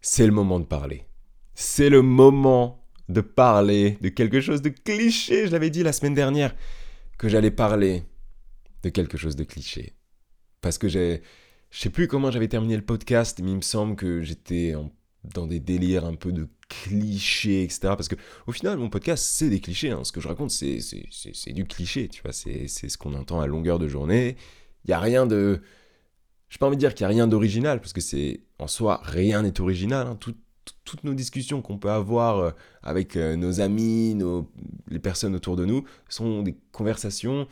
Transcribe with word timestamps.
c'est 0.00 0.26
le 0.26 0.32
moment 0.32 0.60
de 0.60 0.64
parler. 0.64 1.04
C'est 1.54 1.90
le 1.90 2.02
moment 2.02 2.84
de 3.08 3.20
parler 3.20 3.98
de 4.00 4.08
quelque 4.08 4.40
chose 4.40 4.62
de 4.62 4.68
cliché. 4.68 5.46
Je 5.46 5.52
l'avais 5.52 5.70
dit 5.70 5.82
la 5.82 5.92
semaine 5.92 6.14
dernière 6.14 6.54
que 7.18 7.28
j'allais 7.28 7.50
parler 7.50 8.04
de 8.82 8.88
quelque 8.88 9.18
chose 9.18 9.36
de 9.36 9.44
cliché. 9.44 9.94
Parce 10.60 10.78
que 10.78 10.88
j'ai... 10.88 11.22
Je 11.70 11.78
sais 11.78 11.90
plus 11.90 12.08
comment 12.08 12.30
j'avais 12.30 12.48
terminé 12.48 12.76
le 12.76 12.84
podcast, 12.84 13.40
mais 13.42 13.50
il 13.50 13.56
me 13.56 13.62
semble 13.62 13.94
que 13.94 14.22
j'étais 14.22 14.74
dans 15.22 15.46
des 15.46 15.60
délires 15.60 16.04
un 16.04 16.14
peu 16.14 16.32
de 16.32 16.48
clichés, 16.68 17.62
etc. 17.62 17.80
Parce 17.82 18.08
que 18.08 18.16
au 18.46 18.52
final, 18.52 18.78
mon 18.78 18.88
podcast, 18.88 19.24
c'est 19.24 19.50
des 19.50 19.60
clichés. 19.60 19.90
Hein. 19.90 20.02
Ce 20.02 20.12
que 20.12 20.20
je 20.20 20.28
raconte, 20.28 20.50
c'est 20.50 21.52
du 21.52 21.64
cliché, 21.66 22.08
tu 22.08 22.22
vois. 22.22 22.32
C'est 22.32 22.66
ce 22.66 22.98
qu'on 22.98 23.14
entend 23.14 23.40
à 23.40 23.46
longueur 23.46 23.78
de 23.78 23.86
journée. 23.86 24.36
Il 24.84 24.88
n'y 24.88 24.94
a 24.94 25.00
rien 25.00 25.26
de... 25.26 25.60
Je 26.48 26.56
n'ai 26.56 26.58
pas 26.58 26.66
envie 26.66 26.76
de 26.76 26.80
dire 26.80 26.94
qu'il 26.94 27.04
n'y 27.04 27.12
a 27.12 27.14
rien 27.14 27.28
d'original, 27.28 27.80
parce 27.80 27.92
que 27.92 28.00
c'est 28.00 28.40
en 28.60 28.66
soi, 28.66 29.00
rien 29.02 29.42
n'est 29.42 29.60
original. 29.60 30.06
Hein. 30.06 30.18
toutes 30.84 31.04
nos 31.04 31.14
discussions 31.14 31.62
qu'on 31.62 31.78
peut 31.78 31.90
avoir 31.90 32.38
euh, 32.38 32.50
avec 32.82 33.16
euh, 33.16 33.36
nos 33.36 33.60
amis, 33.60 34.16
les 34.88 34.98
personnes 34.98 35.34
autour 35.34 35.56
de 35.56 35.64
nous, 35.64 35.84
sont 36.08 36.42
des 36.42 36.56
conversations 36.72 37.48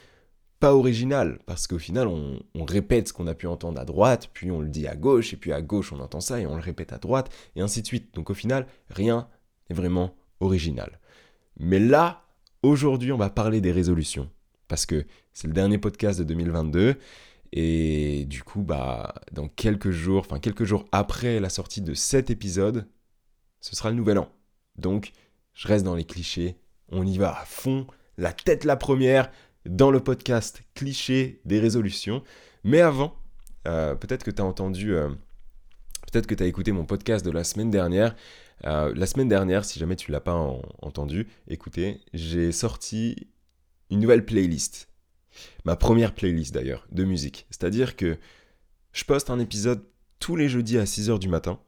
pas 0.61 0.75
originales, 0.75 1.39
parce 1.47 1.67
qu'au 1.69 1.79
final, 1.79 2.09
on, 2.09 2.65
répète 2.65 3.09
ce 3.09 3.13
qu'on 3.13 3.29
a 3.29 3.35
pu 3.35 3.47
entendre 3.47 3.81
à 3.81 3.85
droite, 3.85 4.29
puis 4.33 4.51
on 4.51 4.61
le 4.61 4.69
dit 4.69 4.89
à 4.89 4.97
gauche, 4.97 5.33
et 5.33 5.37
puis 5.37 5.53
à 5.53 5.63
gauche, 5.63 5.93
on 5.93 6.01
entend 6.01 6.21
ça, 6.21 6.41
et 6.41 6.47
on 6.47 6.57
le 6.57 6.61
répète 6.61 6.93
à 6.93 6.99
droite, 6.99 7.31
et 7.55 7.61
ainsi 7.61 7.81
de 7.81 7.87
suite. 7.87 8.13
Donc 8.15 8.31
au 8.31 8.35
final, 8.35 8.67
rien 8.91 9.29
n'est 9.71 9.77
vraiment 9.77 10.17
original. 10.41 10.99
Mais 11.59 11.79
là, 11.79 12.25
aujourd'hui, 12.63 13.13
on 13.13 13.17
va 13.17 13.31
parler 13.31 13.61
des 13.61 13.71
résolutions, 13.71 14.29
parce 14.67 14.85
que 14.85 15.07
c'est 15.33 15.47
le 15.47 15.55
dernier 15.55 15.79
podcast 15.79 16.19
de 16.19 16.25
2022, 16.25 16.97
et 17.53 18.25
du 18.27 18.43
coup, 18.43 18.63
bah, 18.63 19.15
dans 19.33 19.49
quelques 19.49 19.91
jours, 19.91 20.21
enfin 20.21 20.39
quelques 20.39 20.65
jours 20.65 20.85
après 20.93 21.41
la 21.41 21.49
sortie 21.49 21.81
de 21.81 21.95
cet 21.95 22.31
épisode, 22.31 22.87
ce 23.61 23.75
sera 23.75 23.91
le 23.91 23.97
nouvel 23.97 24.19
an. 24.19 24.29
Donc, 24.77 25.13
je 25.55 25.69
reste 25.69 25.85
dans 25.85 25.95
les 25.95 26.05
clichés. 26.05 26.57
On 26.91 27.07
y 27.07 27.19
va 27.19 27.39
à 27.39 27.45
fond, 27.45 27.87
la 28.17 28.33
tête 28.33 28.65
la 28.65 28.77
première, 28.77 29.31
dans 29.67 29.91
le 29.91 30.01
podcast 30.01 30.63
cliché 30.75 31.41
des 31.45 31.61
résolutions. 31.61 32.23
Mais 32.65 32.81
avant, 32.81 33.15
euh, 33.67 33.95
peut-être 33.95 34.25
que 34.25 34.31
tu 34.31 34.43
as 34.43 34.45
entendu, 34.45 34.95
euh, 34.95 35.09
peut-être 36.11 36.27
que 36.27 36.35
tu 36.35 36.43
as 36.43 36.47
écouté 36.47 36.73
mon 36.73 36.85
podcast 36.85 37.25
de 37.25 37.31
la 37.31 37.45
semaine 37.45 37.71
dernière. 37.71 38.15
Euh, 38.65 38.93
la 38.95 39.07
semaine 39.07 39.29
dernière, 39.29 39.65
si 39.65 39.79
jamais 39.79 39.97
tu 39.97 40.11
l'as 40.11 40.21
pas 40.21 40.35
entendu, 40.83 41.29
écoutez, 41.49 42.01
j'ai 42.13 42.53
sorti 42.53 43.29
une 43.91 44.01
nouvelle 44.01 44.25
playlist 44.25 44.88
ma 45.65 45.77
première 45.77 46.15
playlist 46.15 46.55
d'ailleurs 46.55 46.87
de 46.93 47.05
musique. 47.05 47.47
C'est-à-dire 47.51 47.97
que 47.97 48.19
je 48.93 49.05
poste 49.05 49.31
un 49.31 49.39
épisode 49.39 49.85
tous 50.19 50.37
les 50.37 50.49
jeudis 50.49 50.79
à 50.79 50.85
6h 50.85 51.19
du 51.19 51.29
matin. 51.29 51.61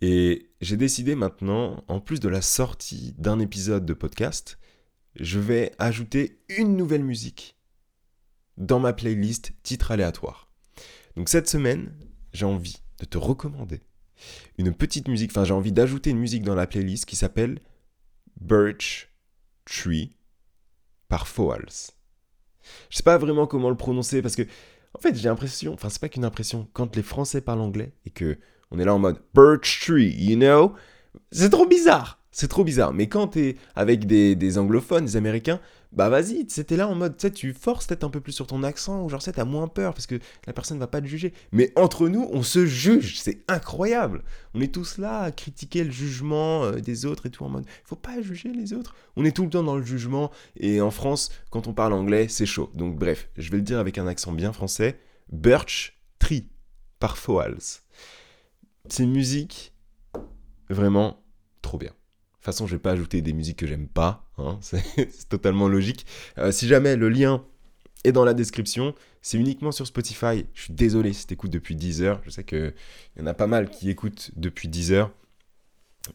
Et 0.00 0.50
j'ai 0.60 0.76
décidé 0.76 1.14
maintenant, 1.14 1.84
en 1.88 2.00
plus 2.00 2.20
de 2.20 2.28
la 2.28 2.40
sortie 2.40 3.14
d'un 3.18 3.38
épisode 3.38 3.84
de 3.84 3.92
podcast, 3.92 4.58
je 5.16 5.38
vais 5.38 5.72
ajouter 5.78 6.40
une 6.48 6.76
nouvelle 6.76 7.04
musique 7.04 7.56
dans 8.56 8.80
ma 8.80 8.92
playlist 8.92 9.52
titre 9.62 9.90
aléatoire. 9.90 10.50
Donc 11.16 11.28
cette 11.28 11.48
semaine, 11.48 11.94
j'ai 12.32 12.46
envie 12.46 12.76
de 12.98 13.04
te 13.04 13.18
recommander 13.18 13.82
une 14.58 14.74
petite 14.74 15.08
musique, 15.08 15.30
enfin 15.30 15.44
j'ai 15.44 15.54
envie 15.54 15.72
d'ajouter 15.72 16.10
une 16.10 16.18
musique 16.18 16.42
dans 16.42 16.54
la 16.54 16.66
playlist 16.66 17.06
qui 17.06 17.16
s'appelle 17.16 17.60
Birch 18.40 19.08
Tree 19.64 20.14
par 21.08 21.26
Foals. 21.26 21.92
Je 22.90 22.96
sais 22.96 23.02
pas 23.02 23.18
vraiment 23.18 23.46
comment 23.46 23.70
le 23.70 23.76
prononcer 23.76 24.22
parce 24.22 24.36
que, 24.36 24.42
en 24.94 25.00
fait, 25.00 25.14
j'ai 25.16 25.28
l'impression, 25.28 25.72
enfin, 25.74 25.88
c'est 25.88 26.00
pas 26.00 26.08
qu'une 26.08 26.24
impression, 26.24 26.68
quand 26.72 26.96
les 26.96 27.02
Français 27.02 27.40
parlent 27.40 27.60
anglais 27.60 27.92
et 28.06 28.10
que 28.10 28.38
on 28.70 28.78
est 28.78 28.84
là 28.84 28.94
en 28.94 28.98
mode 28.98 29.20
birch 29.34 29.80
tree, 29.84 30.14
you 30.16 30.36
know, 30.36 30.74
c'est 31.32 31.50
trop 31.50 31.66
bizarre. 31.66 32.19
C'est 32.32 32.48
trop 32.48 32.62
bizarre. 32.62 32.92
Mais 32.92 33.08
quand 33.08 33.28
t'es 33.28 33.56
avec 33.74 34.06
des, 34.06 34.58
anglophones, 34.58 35.04
des 35.04 35.16
américains, 35.16 35.60
bah 35.92 36.08
vas-y, 36.08 36.46
c'était 36.48 36.76
là 36.76 36.86
en 36.86 36.94
mode, 36.94 37.16
tu 37.16 37.32
tu 37.32 37.52
forces 37.52 37.88
peut-être 37.88 38.04
un 38.04 38.10
peu 38.10 38.20
plus 38.20 38.30
sur 38.30 38.46
ton 38.46 38.62
accent, 38.62 39.02
ou 39.02 39.08
genre, 39.08 39.20
t'as 39.20 39.44
moins 39.44 39.66
peur 39.66 39.92
parce 39.92 40.06
que 40.06 40.20
la 40.46 40.52
personne 40.52 40.78
va 40.78 40.86
pas 40.86 41.00
te 41.00 41.06
juger. 41.06 41.32
Mais 41.50 41.72
entre 41.74 42.08
nous, 42.08 42.28
on 42.32 42.44
se 42.44 42.64
juge, 42.64 43.18
c'est 43.18 43.42
incroyable. 43.48 44.22
On 44.54 44.60
est 44.60 44.72
tous 44.72 44.98
là 44.98 45.22
à 45.22 45.32
critiquer 45.32 45.82
le 45.82 45.90
jugement 45.90 46.62
euh, 46.62 46.78
des 46.78 47.06
autres 47.06 47.26
et 47.26 47.30
tout 47.30 47.44
en 47.44 47.48
mode, 47.48 47.64
faut 47.82 47.96
pas 47.96 48.22
juger 48.22 48.52
les 48.52 48.72
autres. 48.72 48.94
On 49.16 49.24
est 49.24 49.34
tout 49.34 49.42
le 49.42 49.50
temps 49.50 49.64
dans 49.64 49.76
le 49.76 49.82
jugement, 49.82 50.30
et 50.56 50.80
en 50.80 50.92
France, 50.92 51.32
quand 51.50 51.66
on 51.66 51.72
parle 51.72 51.92
anglais, 51.92 52.28
c'est 52.28 52.46
chaud. 52.46 52.70
Donc 52.74 52.96
bref, 52.96 53.28
je 53.36 53.50
vais 53.50 53.56
le 53.56 53.64
dire 53.64 53.80
avec 53.80 53.98
un 53.98 54.06
accent 54.06 54.30
bien 54.30 54.52
français, 54.52 55.00
Birch 55.32 55.98
Tree 56.20 56.48
par 57.00 57.18
Foals. 57.18 57.80
C'est 58.88 59.02
une 59.02 59.12
musique 59.12 59.74
vraiment 60.68 61.20
trop 61.62 61.78
bien. 61.78 61.90
De 62.40 62.44
toute 62.44 62.54
façon, 62.54 62.66
je 62.66 62.74
vais 62.76 62.80
pas 62.80 62.92
ajouter 62.92 63.20
des 63.20 63.34
musiques 63.34 63.58
que 63.58 63.66
j'aime 63.66 63.86
pas, 63.86 64.24
hein, 64.38 64.58
c'est 64.62 65.28
totalement 65.28 65.68
logique. 65.68 66.06
Euh, 66.38 66.50
si 66.52 66.66
jamais 66.66 66.96
le 66.96 67.10
lien 67.10 67.44
est 68.02 68.12
dans 68.12 68.24
la 68.24 68.32
description, 68.32 68.94
c'est 69.20 69.36
uniquement 69.36 69.72
sur 69.72 69.86
Spotify. 69.86 70.46
Je 70.54 70.62
suis 70.62 70.72
désolé 70.72 71.12
si 71.12 71.26
tu 71.26 71.34
écoutes 71.34 71.50
depuis 71.50 71.76
10 71.76 72.00
heures. 72.00 72.22
Je 72.24 72.30
sais 72.30 72.42
qu'il 72.42 72.72
y 73.18 73.22
en 73.22 73.26
a 73.26 73.34
pas 73.34 73.46
mal 73.46 73.68
qui 73.68 73.90
écoutent 73.90 74.30
depuis 74.36 74.68
10 74.68 74.92
heures. 74.92 75.10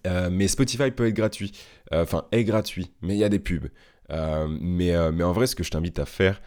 Euh, 0.08 0.32
mais 0.32 0.48
Spotify 0.48 0.90
peut 0.90 1.06
être 1.06 1.14
gratuit. 1.14 1.52
Euh, 1.94 2.02
enfin, 2.02 2.26
est 2.32 2.44
gratuit, 2.44 2.92
mais 3.04 3.14
il 3.14 3.20
y 3.20 3.24
a 3.24 3.30
des 3.30 3.38
pubs. 3.38 3.70
mais 4.10 4.98
en 4.98 5.32
vrai, 5.32 5.46
ce 5.46 5.56
que 5.56 5.64
je 5.64 5.70
t'invite 5.70 6.00
à 6.00 6.08
faire, 6.08 6.42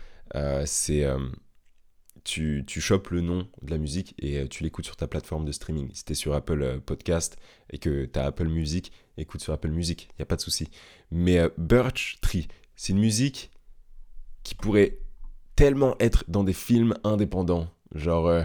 c'est 0.64 1.06
tu, 2.28 2.80
chopes 2.80 3.08
le 3.10 3.22
nom 3.22 3.48
de 3.62 3.70
la 3.70 3.78
musique 3.78 4.14
et 4.18 4.46
tu 4.48 4.62
l'écoutes 4.62 4.84
sur 4.84 4.96
ta 4.96 5.06
plateforme 5.06 5.44
de 5.44 5.52
streaming. 5.52 5.90
Si 5.94 6.04
tu 6.04 6.12
es 6.12 6.14
sur 6.14 6.34
Apple 6.34 6.80
Podcast 6.84 7.38
et 7.70 7.78
que 7.78 8.04
tu 8.04 8.18
as 8.18 8.26
Apple 8.26 8.48
Music, 8.48 8.92
écoute 9.16 9.40
sur 9.40 9.52
Apple 9.52 9.70
Music, 9.70 10.08
il 10.10 10.14
n'y 10.18 10.22
a 10.22 10.26
pas 10.26 10.36
de 10.36 10.42
souci. 10.42 10.68
Mais 11.10 11.38
euh, 11.38 11.48
Birch 11.56 12.18
Tree, 12.20 12.48
c'est 12.76 12.92
une 12.92 12.98
musique 12.98 13.50
qui 14.42 14.54
pourrait 14.54 14.98
tellement 15.56 15.96
être 16.00 16.24
dans 16.28 16.44
des 16.44 16.52
films 16.52 16.94
indépendants, 17.02 17.68
genre 17.94 18.28
euh, 18.28 18.44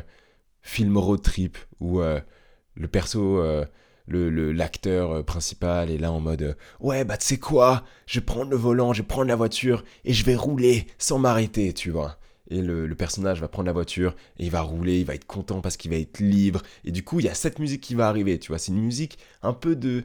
film 0.61 0.97
road 0.97 1.21
trip, 1.21 1.57
où 1.79 1.99
euh, 1.99 2.21
le 2.75 2.87
perso, 2.87 3.41
le, 4.07 4.51
l'acteur 4.51 5.23
principal 5.25 5.91
est 5.91 5.97
là 5.97 6.11
en 6.11 6.19
mode 6.19 6.57
Ouais, 6.79 7.03
bah 7.03 7.17
tu 7.17 7.25
sais 7.25 7.37
quoi, 7.37 7.83
je 8.07 8.19
vais 8.19 8.25
prendre 8.25 8.49
le 8.49 8.57
volant, 8.57 8.93
je 8.93 9.01
vais 9.01 9.07
prendre 9.07 9.27
la 9.27 9.35
voiture 9.35 9.83
et 10.05 10.13
je 10.13 10.25
vais 10.25 10.35
rouler 10.35 10.87
sans 10.97 11.19
m'arrêter, 11.19 11.73
tu 11.73 11.91
vois. 11.91 12.17
Et 12.49 12.61
le, 12.61 12.93
personnage 12.95 13.39
va 13.39 13.47
prendre 13.47 13.67
la 13.67 13.73
voiture 13.73 14.15
et 14.37 14.45
il 14.45 14.51
va 14.51 14.61
rouler, 14.61 14.99
il 14.99 15.05
va 15.05 15.15
être 15.15 15.25
content 15.25 15.61
parce 15.61 15.77
qu'il 15.77 15.91
va 15.91 15.97
être 15.97 16.19
libre. 16.19 16.61
Et 16.83 16.91
du 16.91 17.03
coup, 17.03 17.19
il 17.19 17.25
y 17.25 17.29
a 17.29 17.33
cette 17.33 17.59
musique 17.59 17.81
qui 17.81 17.95
va 17.95 18.07
arriver, 18.07 18.37
tu 18.37 18.49
vois. 18.49 18.59
C'est 18.59 18.71
une 18.71 18.81
musique 18.81 19.17
un 19.41 19.53
peu 19.53 19.75
de 19.75 20.03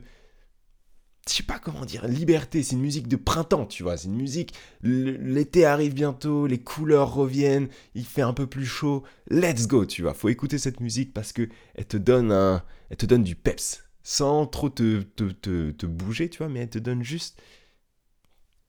je 1.29 1.35
sais 1.35 1.43
pas 1.43 1.59
comment 1.59 1.85
dire, 1.85 2.07
liberté, 2.07 2.63
c'est 2.63 2.75
une 2.75 2.81
musique 2.81 3.09
de 3.09 3.17
printemps, 3.17 3.67
tu 3.67 3.83
vois, 3.83 3.97
c'est 3.97 4.09
une 4.09 4.17
musique, 4.17 4.55
l'été 4.83 5.65
arrive 5.65 5.95
bientôt, 5.95 6.47
les 6.47 6.59
couleurs 6.59 7.13
reviennent, 7.13 7.69
il 7.95 8.05
fait 8.05 8.23
un 8.23 8.33
peu 8.33 8.47
plus 8.47 8.67
chaud, 8.67 9.05
let's 9.31 9.67
go, 9.67 9.85
tu 9.85 10.03
vois, 10.03 10.15
faut 10.15 10.29
écouter 10.29 10.59
cette 10.59 10.81
musique 10.81 11.13
parce 11.13 11.33
que 11.33 11.49
elle 11.75 11.87
te 11.87 11.97
donne 11.97 12.33
un, 12.33 12.63
elle 12.91 12.97
te 12.97 13.07
donne 13.07 13.23
du 13.23 13.35
peps, 13.35 13.85
sans 14.03 14.47
trop 14.47 14.71
te, 14.71 15.03
te, 15.03 15.31
te, 15.71 15.87
bouger, 15.87 16.31
tu 16.31 16.39
vois, 16.39 16.49
mais 16.49 16.61
elle 16.61 16.71
te 16.71 16.79
donne 16.79 17.03
juste, 17.03 17.41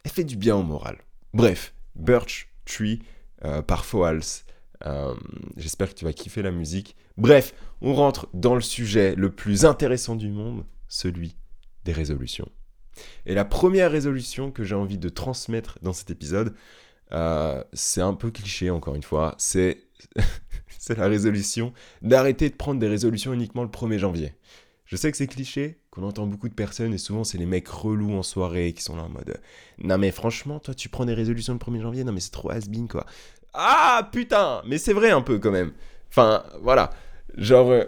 elle 0.03 0.11
fait 0.11 0.23
du 0.23 0.35
bien 0.35 0.55
au 0.55 0.63
moral. 0.63 0.97
Bref, 1.33 1.73
Birch 1.95 2.49
Tree 2.65 2.99
par 3.67 3.85
Foals, 3.85 4.43
euh, 4.85 5.13
j'espère 5.57 5.89
que 5.89 5.95
tu 5.95 6.05
vas 6.05 6.13
kiffer 6.13 6.41
la 6.41 6.51
musique. 6.51 6.95
Bref, 7.17 7.53
on 7.81 7.93
rentre 7.93 8.27
dans 8.33 8.55
le 8.55 8.61
sujet 8.61 9.15
le 9.15 9.31
plus 9.31 9.65
intéressant 9.65 10.15
du 10.15 10.29
monde, 10.29 10.65
celui 10.87 11.35
des 11.85 11.91
résolutions. 11.91 12.49
Et 13.25 13.33
la 13.33 13.45
première 13.45 13.91
résolution 13.91 14.51
que 14.51 14.63
j'ai 14.63 14.75
envie 14.75 14.97
de 14.97 15.09
transmettre 15.09 15.79
dans 15.81 15.93
cet 15.93 16.09
épisode, 16.11 16.53
euh, 17.11 17.63
c'est 17.73 18.01
un 18.01 18.13
peu 18.13 18.31
cliché 18.31 18.69
encore 18.69 18.95
une 18.95 19.03
fois, 19.03 19.35
c'est 19.37 19.83
la 20.97 21.07
résolution 21.07 21.73
d'arrêter 22.01 22.49
de 22.49 22.55
prendre 22.55 22.79
des 22.79 22.87
résolutions 22.87 23.33
uniquement 23.33 23.63
le 23.63 23.69
1er 23.69 23.99
janvier. 23.99 24.33
Je 24.85 24.95
sais 24.95 25.11
que 25.11 25.17
c'est 25.17 25.27
cliché, 25.27 25.79
qu'on 25.99 26.07
entend 26.07 26.25
beaucoup 26.25 26.49
de 26.49 26.53
personnes 26.53 26.93
et 26.93 26.97
souvent 26.97 27.23
c'est 27.23 27.37
les 27.37 27.45
mecs 27.45 27.67
relous 27.67 28.13
en 28.13 28.23
soirée 28.23 28.73
qui 28.73 28.81
sont 28.81 28.95
là 28.95 29.03
en 29.03 29.09
mode 29.09 29.39
Non 29.83 29.97
mais 29.97 30.11
franchement, 30.11 30.59
toi 30.59 30.73
tu 30.73 30.89
prends 30.89 31.05
des 31.05 31.13
résolutions 31.13 31.53
le 31.53 31.59
1er 31.59 31.81
janvier, 31.81 32.03
non 32.03 32.11
mais 32.11 32.19
c'est 32.19 32.31
trop 32.31 32.51
has 32.51 32.61
quoi. 32.89 33.05
Ah 33.53 34.09
putain, 34.11 34.61
mais 34.65 34.77
c'est 34.77 34.93
vrai 34.93 35.11
un 35.11 35.21
peu 35.21 35.39
quand 35.39 35.51
même. 35.51 35.71
Enfin 36.09 36.43
voilà, 36.61 36.91
genre 37.37 37.69
euh, 37.71 37.83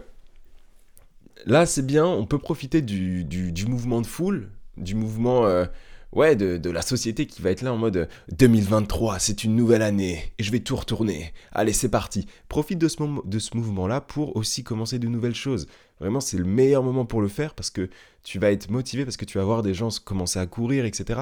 là, 1.46 1.66
c'est 1.66 1.86
bien, 1.86 2.06
on 2.06 2.26
peut 2.26 2.38
profiter 2.38 2.82
du, 2.82 3.26
mouvement 3.68 4.02
de 4.02 4.08
foule, 4.08 4.50
du 4.78 4.96
mouvement 4.96 5.46
euh, 5.46 5.66
ouais, 6.14 6.36
de, 6.36 6.70
la 6.70 6.82
société 6.82 7.26
qui 7.26 7.42
va 7.42 7.52
être 7.52 7.62
là 7.62 7.74
en 7.74 7.78
mode 7.78 8.08
2023, 8.38 9.20
c'est 9.20 9.44
une 9.44 9.56
nouvelle 9.56 9.82
année, 9.82 10.34
et 10.38 10.44
je 10.44 10.52
vais 10.52 10.60
tout 10.60 10.76
retourner. 10.76 11.34
Allez, 11.52 11.74
c'est 11.74 11.90
parti. 11.90 12.26
Profite 12.50 12.80
de 12.80 12.88
ce, 12.88 12.98
de 13.28 13.40
ce 13.40 13.56
mouvement-là 13.58 14.02
pour 14.02 14.36
aussi 14.36 14.64
commencer 14.64 15.00
de 15.00 15.08
nouvelles 15.08 15.36
choses. 15.36 15.68
Vraiment, 16.00 16.20
c'est 16.20 16.38
le 16.38 16.46
meilleur 16.46 16.84
moment 16.84 17.06
pour 17.06 17.22
le 17.22 17.28
faire 17.28 17.54
parce 17.54 17.70
que 17.70 17.90
tu 18.24 18.40
vas 18.40 18.52
être 18.52 18.70
motivé, 18.70 19.06
parce 19.06 19.18
que 19.18 19.26
tu 19.26 19.38
vas 19.38 19.44
voir 19.44 19.62
des 19.62 19.74
gens 19.74 19.90
commencer 20.04 20.40
à 20.40 20.48
courir, 20.48 20.86
etc. 20.86 21.22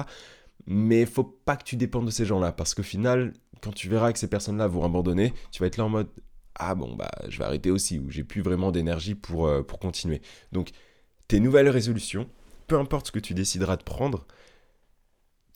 Mais 0.66 1.06
faut 1.06 1.24
pas 1.24 1.56
que 1.56 1.64
tu 1.64 1.76
dépendes 1.76 2.06
de 2.06 2.10
ces 2.10 2.26
gens-là, 2.26 2.52
parce 2.52 2.74
qu'au 2.74 2.82
final, 2.82 3.32
quand 3.60 3.72
tu 3.72 3.88
verras 3.88 4.12
que 4.12 4.18
ces 4.18 4.28
personnes-là 4.28 4.66
vont 4.66 4.84
abandonner, 4.84 5.32
tu 5.52 5.60
vas 5.60 5.66
être 5.66 5.76
là 5.76 5.84
en 5.84 5.90
mode 5.90 6.08
ah 6.60 6.74
bon, 6.74 6.94
bah, 6.94 7.10
je 7.28 7.38
vais 7.38 7.44
arrêter 7.44 7.70
aussi, 7.70 7.98
où 7.98 8.10
j'ai 8.10 8.22
plus 8.22 8.42
vraiment 8.42 8.70
d'énergie 8.70 9.14
pour, 9.14 9.46
euh, 9.46 9.62
pour 9.62 9.78
continuer. 9.78 10.20
Donc, 10.52 10.70
tes 11.26 11.40
nouvelles 11.40 11.70
résolutions, 11.70 12.28
peu 12.66 12.78
importe 12.78 13.06
ce 13.06 13.12
que 13.12 13.18
tu 13.18 13.32
décideras 13.34 13.76
de 13.76 13.82
prendre, 13.82 14.26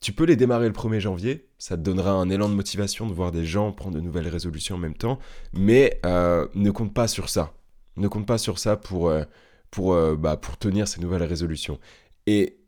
tu 0.05 0.13
peux 0.13 0.25
les 0.25 0.37
démarrer 0.37 0.67
le 0.67 0.75
1er 0.75 1.01
janvier, 1.01 1.49
ça 1.57 1.79
te 1.79 1.81
donnera 1.81 2.11
un 2.11 2.29
élan 2.29 2.51
de 2.51 2.55
motivation 2.55 3.07
de 3.07 3.15
voir 3.15 3.33
des 3.33 3.47
gens 3.47 3.73
prendre 3.73 3.97
de 3.97 4.03
nouvelles 4.03 4.29
résolutions 4.29 4.75
en 4.75 4.79
même 4.79 4.95
temps, 4.95 5.19
mais 5.55 5.99
euh, 6.05 6.47
ne 6.55 6.71
compte 6.71 6.93
pas 6.93 7.09
sur 7.09 7.31
ça. 7.31 7.55
Ne 7.97 8.07
compte 8.09 8.27
pas 8.27 8.37
sur 8.37 8.59
ça 8.59 8.77
pour, 8.77 9.09
euh, 9.09 9.25
pour, 9.71 9.95
euh, 9.95 10.15
bah, 10.15 10.37
pour 10.37 10.59
tenir 10.59 10.89
ces 10.89 11.01
nouvelles 11.01 11.23
résolutions. 11.23 11.81
Et 12.27 12.59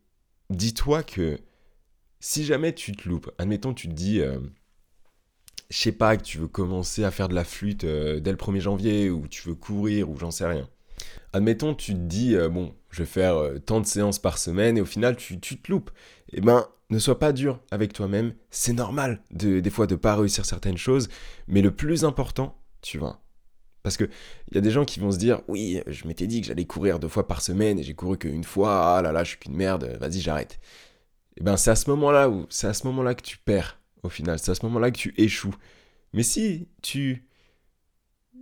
dis-toi 0.49 1.03
que 1.03 1.39
si 2.21 2.47
jamais 2.47 2.73
tu 2.73 2.93
te 2.93 3.07
loupes, 3.07 3.31
admettons 3.37 3.75
tu 3.75 3.89
te 3.89 3.93
dis, 3.93 4.23
je 5.69 5.77
sais 5.77 5.93
pas, 5.93 6.17
que 6.17 6.23
tu 6.23 6.39
veux 6.39 6.49
commencer 6.49 7.05
à 7.05 7.11
faire 7.11 7.29
de 7.29 7.35
la 7.35 7.45
flûte 7.45 7.85
dès 7.85 8.31
le 8.31 8.39
1er 8.39 8.61
janvier, 8.61 9.11
ou 9.11 9.29
tu 9.29 9.47
veux 9.47 9.55
courir, 9.55 10.09
ou 10.09 10.17
j'en 10.17 10.31
sais 10.31 10.47
rien. 10.47 10.71
Admettons 11.35 11.75
tu 11.75 11.93
te 11.93 11.99
dis, 11.99 12.35
bon, 12.51 12.75
je 12.89 13.03
vais 13.03 13.07
faire 13.07 13.37
tant 13.67 13.83
de 13.83 13.87
séances 13.87 14.19
par 14.19 14.39
semaine, 14.39 14.79
et 14.79 14.81
au 14.81 14.87
final 14.87 15.17
tu, 15.17 15.39
tu 15.39 15.61
te 15.61 15.71
loupes. 15.71 15.91
Eh 16.33 16.41
ben, 16.41 16.67
ne 16.91 16.99
sois 16.99 17.19
pas 17.19 17.33
dur 17.33 17.61
avec 17.71 17.93
toi-même. 17.93 18.35
C'est 18.51 18.73
normal 18.73 19.23
de, 19.31 19.61
des 19.61 19.71
fois 19.71 19.87
de 19.87 19.97
pas 19.97 20.17
réussir 20.17 20.45
certaines 20.45 20.77
choses. 20.77 21.09
Mais 21.49 21.63
le 21.63 21.71
plus 21.71 22.05
important, 22.05 22.61
tu 22.83 22.99
vois. 22.99 23.21
Parce 23.83 23.97
qu'il 23.97 24.11
y 24.53 24.59
a 24.59 24.61
des 24.61 24.71
gens 24.71 24.85
qui 24.85 25.01
vont 25.01 25.13
se 25.13 25.19
dire 25.19 25.43
Oui, 25.49 25.81
je 25.87 26.07
m'étais 26.07 26.27
dit 26.27 26.41
que 26.41 26.47
j'allais 26.49 26.65
courir 26.65 26.99
deux 26.99 27.09
fois 27.09 27.27
par 27.27 27.43
semaine 27.43 27.79
et 27.79 27.83
j'ai 27.83 27.95
couru 27.95 28.19
qu'une 28.19 28.45
fois. 28.45 28.97
Ah 28.97 29.03
là 29.03 29.13
là, 29.13 29.25
je 29.25 29.31
suis 29.31 29.39
qu'une 29.39 29.55
merde. 29.55 29.97
Vas-y, 30.01 30.21
j'arrête. 30.21 30.59
Et 31.37 31.41
eh 31.41 31.45
ben, 31.45 31.57
c'est 31.57 31.71
à 31.71 31.77
ce 31.77 31.91
moment-là 31.91 32.31
où 32.31 32.47
c'est 32.49 32.67
à 32.67 32.73
ce 32.73 32.87
moment-là 32.87 33.15
que 33.15 33.23
tu 33.23 33.37
perds 33.39 33.79
au 34.03 34.09
final. 34.09 34.39
C'est 34.39 34.51
à 34.51 34.55
ce 34.55 34.65
moment-là 34.67 34.91
que 34.91 34.99
tu 34.99 35.15
échoues. 35.19 35.55
Mais 36.15 36.23
si 36.23 36.69
tu 36.83 37.26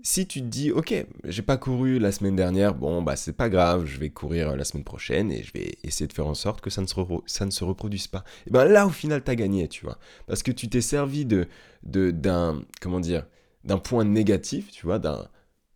si 0.06 0.26
tu 0.26 0.42
te 0.42 0.46
dis, 0.46 0.70
ok, 0.70 0.94
j'ai 1.24 1.42
pas 1.42 1.56
couru 1.56 1.98
la 1.98 2.12
semaine 2.12 2.36
dernière, 2.36 2.74
bon, 2.74 3.00
bah 3.00 3.16
c'est 3.16 3.32
pas 3.32 3.48
grave, 3.48 3.86
je 3.86 3.98
vais 3.98 4.10
courir 4.10 4.50
euh, 4.50 4.56
la 4.56 4.64
semaine 4.64 4.84
prochaine 4.84 5.32
et 5.32 5.42
je 5.42 5.50
vais 5.54 5.78
essayer 5.82 6.06
de 6.06 6.12
faire 6.12 6.26
en 6.26 6.34
sorte 6.34 6.60
que 6.60 6.68
ça 6.68 6.82
ne 6.82 6.86
se, 6.86 6.94
ça 7.24 7.46
ne 7.46 7.50
se 7.50 7.64
reproduise 7.64 8.06
pas. 8.06 8.22
Et 8.46 8.50
ben 8.50 8.66
là, 8.66 8.86
au 8.86 8.90
final, 8.90 9.24
t'as 9.24 9.34
gagné, 9.34 9.66
tu 9.66 9.86
vois. 9.86 9.98
Parce 10.26 10.42
que 10.42 10.52
tu 10.52 10.68
t'es 10.68 10.82
servi 10.82 11.24
de, 11.24 11.48
d'un, 11.82 12.60
comment 12.82 13.00
dire, 13.00 13.26
d'un 13.64 13.78
point 13.78 14.04
négatif, 14.04 14.70
tu 14.70 14.84
vois, 14.84 14.98
d'un 14.98 15.26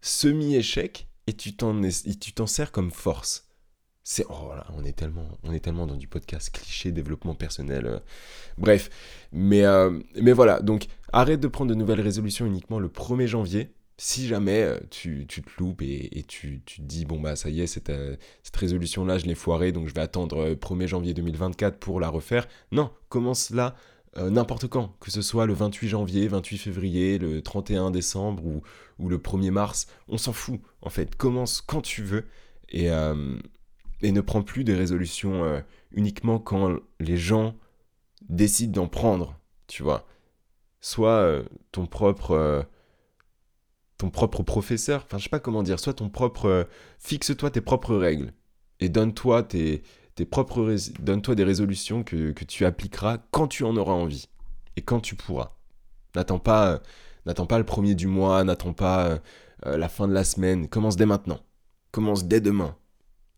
semi-échec 0.02 1.08
et 1.26 1.32
tu 1.32 1.54
t'en, 1.56 2.46
sers 2.46 2.70
comme 2.70 2.90
force. 2.90 3.48
C'est, 4.04 4.26
oh 4.28 4.50
là, 4.54 4.66
on 4.76 4.84
est 4.84 4.92
tellement, 4.92 5.38
on 5.42 5.54
est 5.54 5.60
tellement 5.60 5.86
dans 5.86 5.96
du 5.96 6.06
podcast 6.06 6.50
cliché, 6.50 6.92
développement 6.92 7.34
personnel. 7.34 7.86
Euh. 7.86 7.98
bref, 8.58 8.90
mais, 9.32 9.64
euh, 9.64 9.98
mais 10.20 10.32
voilà, 10.32 10.60
donc 10.60 10.86
arrête 11.14 11.40
de 11.40 11.48
prendre 11.48 11.70
de 11.70 11.74
nouvelles 11.74 12.02
résolutions 12.02 12.44
uniquement 12.44 12.78
le 12.78 12.88
1er 12.88 13.26
janvier 13.26 13.72
si 14.00 14.28
jamais 14.28 14.62
euh, 14.62 14.78
tu, 14.90 15.26
te 15.26 15.40
loupes 15.58 15.82
et, 15.82 16.24
tu, 16.28 16.62
te 16.62 16.80
dis, 16.80 17.04
bon 17.04 17.20
bah 17.20 17.34
ça 17.34 17.50
y 17.50 17.60
est, 17.60 17.66
cette, 17.66 17.90
euh, 17.90 18.16
cette 18.44 18.56
résolution-là, 18.56 19.18
je 19.18 19.26
l'ai 19.26 19.34
foirée, 19.34 19.72
donc 19.72 19.88
je 19.88 19.94
vais 19.94 20.00
attendre 20.00 20.54
1er 20.54 20.84
euh, 20.84 20.86
janvier 20.86 21.14
2024 21.14 21.78
pour 21.78 21.98
la 21.98 22.08
refaire. 22.08 22.46
Non, 22.72 22.90
commence 23.08 23.50
là 23.50 23.74
n'importe 24.16 24.66
quand, 24.66 24.96
que 24.98 25.12
ce 25.12 25.22
soit 25.22 25.46
le 25.46 25.52
28 25.52 25.88
janvier, 25.90 26.26
28 26.26 26.58
février, 26.58 27.18
le 27.18 27.40
31 27.40 27.92
décembre 27.92 28.44
ou, 28.44 28.62
ou 28.98 29.08
le 29.08 29.18
1er 29.18 29.52
mars, 29.52 29.86
on 30.08 30.18
s'en 30.18 30.32
fout 30.32 30.60
en 30.82 30.90
fait. 30.90 31.14
Commence 31.14 31.60
quand 31.60 31.82
tu 31.82 32.02
veux 32.02 32.24
et, 32.68 32.86
et 32.86 34.10
ne 34.10 34.20
prends 34.20 34.42
plus 34.42 34.64
des 34.64 34.74
résolutions 34.74 35.62
uniquement 35.92 36.40
quand 36.40 36.78
les 36.98 37.16
gens 37.16 37.54
décident 38.28 38.82
d'en 38.82 38.88
prendre, 38.88 39.38
tu 39.68 39.84
vois. 39.84 40.04
Soit 40.80 41.44
ton 41.70 41.86
propre 41.86 42.66
ton 43.98 44.10
propre 44.10 44.44
professeur, 44.44 45.02
enfin 45.04 45.18
je 45.18 45.24
sais 45.24 45.28
pas 45.28 45.40
comment 45.40 45.64
dire, 45.64 45.80
soit 45.80 45.94
ton 45.94 46.08
propre, 46.08 46.46
euh, 46.46 46.64
fixe-toi 47.00 47.50
tes 47.50 47.60
propres 47.60 47.96
règles 47.96 48.32
et 48.78 48.88
donne-toi 48.88 49.42
tes, 49.42 49.82
tes 50.14 50.24
propres, 50.24 50.74
donne-toi 51.00 51.34
des 51.34 51.44
résolutions 51.44 52.04
que, 52.04 52.32
tu 52.44 52.64
appliqueras 52.64 53.18
quand 53.32 53.48
tu 53.48 53.64
en 53.64 53.76
auras 53.76 53.92
envie 53.92 54.28
et 54.76 54.82
quand 54.82 55.00
tu 55.00 55.16
pourras. 55.16 55.56
N'attends 56.14 56.38
pas, 56.38 56.74
euh, 56.74 56.78
n'attends 57.26 57.46
pas 57.46 57.58
le 57.58 57.66
premier 57.66 57.96
du 57.96 58.06
mois, 58.06 58.44
n'attends 58.44 58.72
pas 58.72 59.20
euh, 59.66 59.76
la 59.76 59.88
fin 59.88 60.06
de 60.06 60.14
la 60.14 60.24
semaine, 60.24 60.68
commence 60.68 60.96
dès 60.96 61.06
maintenant, 61.06 61.40
commence 61.90 62.24
dès 62.24 62.40
demain 62.40 62.76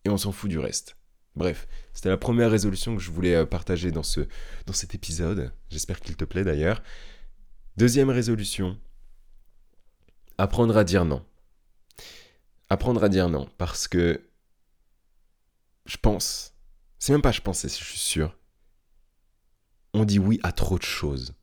et 0.04 0.10
on 0.10 0.18
s'en 0.18 0.30
fout 0.30 0.50
du 0.50 0.58
reste. 0.58 0.96
Bref, 1.36 1.68
c'était 1.94 2.10
la 2.10 2.18
première 2.18 2.50
résolution 2.50 2.96
que 2.96 3.02
je 3.02 3.10
voulais 3.10 3.46
partager 3.46 3.92
dans, 3.92 4.02
ce, 4.02 4.20
dans 4.66 4.72
cet 4.74 4.94
épisode. 4.94 5.52
J'espère 5.70 6.00
qu'il 6.00 6.16
te 6.16 6.24
plaît 6.24 6.44
d'ailleurs. 6.44 6.82
Deuxième 7.76 8.10
résolution, 8.10 8.76
apprendre 10.40 10.76
à 10.76 10.84
dire 10.84 11.04
non. 11.04 11.24
Apprendre 12.68 13.04
à 13.04 13.08
dire 13.08 13.28
non, 13.28 13.48
parce 13.58 13.88
que 13.88 14.22
je 15.86 15.96
pense, 15.96 16.54
c'est 16.98 17.12
même 17.12 17.22
pas 17.22 17.32
je 17.32 17.40
pense, 17.40 17.62
je 17.62 17.68
suis 17.68 17.98
sûr, 17.98 18.36
on 19.92 20.04
dit 20.04 20.18
oui 20.18 20.40
à 20.42 20.52
trop 20.52 20.78
de 20.78 20.84
choses. 20.84 21.34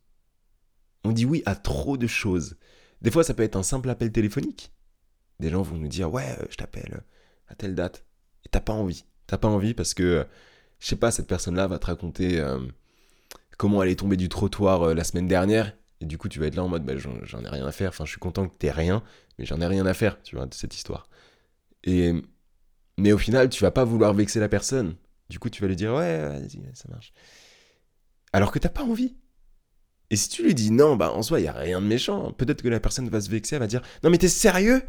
On 1.04 1.12
dit 1.12 1.26
oui 1.26 1.42
à 1.46 1.54
trop 1.54 1.96
de 1.96 2.06
choses. 2.06 2.56
Des 3.02 3.10
fois, 3.10 3.22
ça 3.22 3.34
peut 3.34 3.42
être 3.42 3.56
un 3.56 3.62
simple 3.62 3.88
appel 3.90 4.10
téléphonique. 4.10 4.72
Des 5.38 5.50
gens 5.50 5.62
vont 5.62 5.76
nous 5.76 5.88
dire 5.88 6.12
ouais, 6.12 6.36
euh, 6.40 6.46
je 6.50 6.56
t'appelle 6.56 6.94
euh, 6.94 7.04
à 7.48 7.54
telle 7.54 7.74
date, 7.74 8.04
et 8.44 8.48
t'as 8.48 8.60
pas 8.60 8.72
envie. 8.72 9.04
T'as 9.26 9.38
pas 9.38 9.48
envie 9.48 9.74
parce 9.74 9.94
que, 9.94 10.02
euh, 10.02 10.24
je 10.80 10.86
sais 10.86 10.96
pas, 10.96 11.10
cette 11.10 11.28
personne-là 11.28 11.68
va 11.68 11.78
te 11.78 11.86
raconter 11.86 12.42
comment 13.56 13.82
elle 13.82 13.90
est 13.90 13.98
tombée 13.98 14.16
du 14.16 14.28
trottoir 14.28 14.94
la 14.94 15.04
semaine 15.04 15.26
dernière 15.26 15.76
et 16.00 16.06
du 16.06 16.18
coup, 16.18 16.28
tu 16.28 16.38
vas 16.38 16.46
être 16.46 16.54
là 16.54 16.64
en 16.64 16.68
mode, 16.68 16.84
bah, 16.84 16.94
j'en 16.96 17.44
ai 17.44 17.48
rien 17.48 17.66
à 17.66 17.72
faire. 17.72 17.88
Enfin, 17.90 18.04
je 18.04 18.10
suis 18.10 18.20
content 18.20 18.48
que 18.48 18.56
t'aies 18.56 18.70
rien, 18.70 19.02
mais 19.38 19.44
j'en 19.44 19.60
ai 19.60 19.66
rien 19.66 19.84
à 19.86 19.94
faire, 19.94 20.22
tu 20.22 20.36
vois, 20.36 20.46
de 20.46 20.54
cette 20.54 20.74
histoire. 20.74 21.08
Et, 21.84 22.12
mais 22.96 23.12
au 23.12 23.18
final, 23.18 23.48
tu 23.48 23.62
vas 23.62 23.70
pas 23.70 23.84
vouloir 23.84 24.14
vexer 24.14 24.40
la 24.40 24.48
personne. 24.48 24.96
Du 25.28 25.38
coup, 25.38 25.50
tu 25.50 25.60
vas 25.60 25.68
lui 25.68 25.76
dire, 25.76 25.92
ouais, 25.94 26.20
vas-y, 26.20 26.60
ça 26.74 26.88
marche. 26.88 27.12
Alors 28.32 28.52
que 28.52 28.58
t'as 28.58 28.68
pas 28.68 28.82
envie. 28.82 29.16
Et 30.10 30.16
si 30.16 30.28
tu 30.28 30.42
lui 30.42 30.54
dis 30.54 30.70
non, 30.70 30.96
bah 30.96 31.12
en 31.12 31.22
soi, 31.22 31.40
il 31.40 31.44
y 31.44 31.48
a 31.48 31.52
rien 31.52 31.80
de 31.80 31.86
méchant. 31.86 32.32
Peut-être 32.32 32.62
que 32.62 32.68
la 32.68 32.80
personne 32.80 33.08
va 33.08 33.20
se 33.20 33.28
vexer, 33.28 33.56
elle 33.56 33.60
va 33.60 33.66
dire, 33.66 33.82
non 34.02 34.10
mais 34.10 34.18
t'es 34.18 34.28
sérieux? 34.28 34.82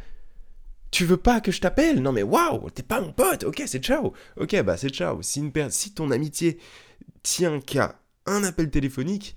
Tu 0.92 1.06
veux 1.06 1.18
pas 1.18 1.42
que 1.42 1.52
je 1.52 1.60
t'appelle? 1.60 2.02
Non 2.02 2.12
mais 2.12 2.24
waouh, 2.24 2.70
t'es 2.70 2.84
pas 2.84 3.02
mon 3.02 3.12
pote. 3.12 3.44
Ok, 3.44 3.62
c'est 3.66 3.84
ciao. 3.84 4.14
Ok, 4.38 4.62
bah 4.64 4.78
c'est 4.78 4.90
ciao. 4.90 5.22
Si, 5.22 5.40
une 5.40 5.70
si 5.70 5.94
ton 5.94 6.12
amitié 6.12 6.58
tient 7.22 7.60
qu'à 7.60 8.00
un 8.26 8.44
appel 8.44 8.70
téléphonique, 8.70 9.36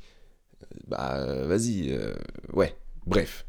bah 0.87 1.45
vas-y, 1.47 1.93
euh, 1.93 2.15
ouais, 2.53 2.77
bref. 3.07 3.47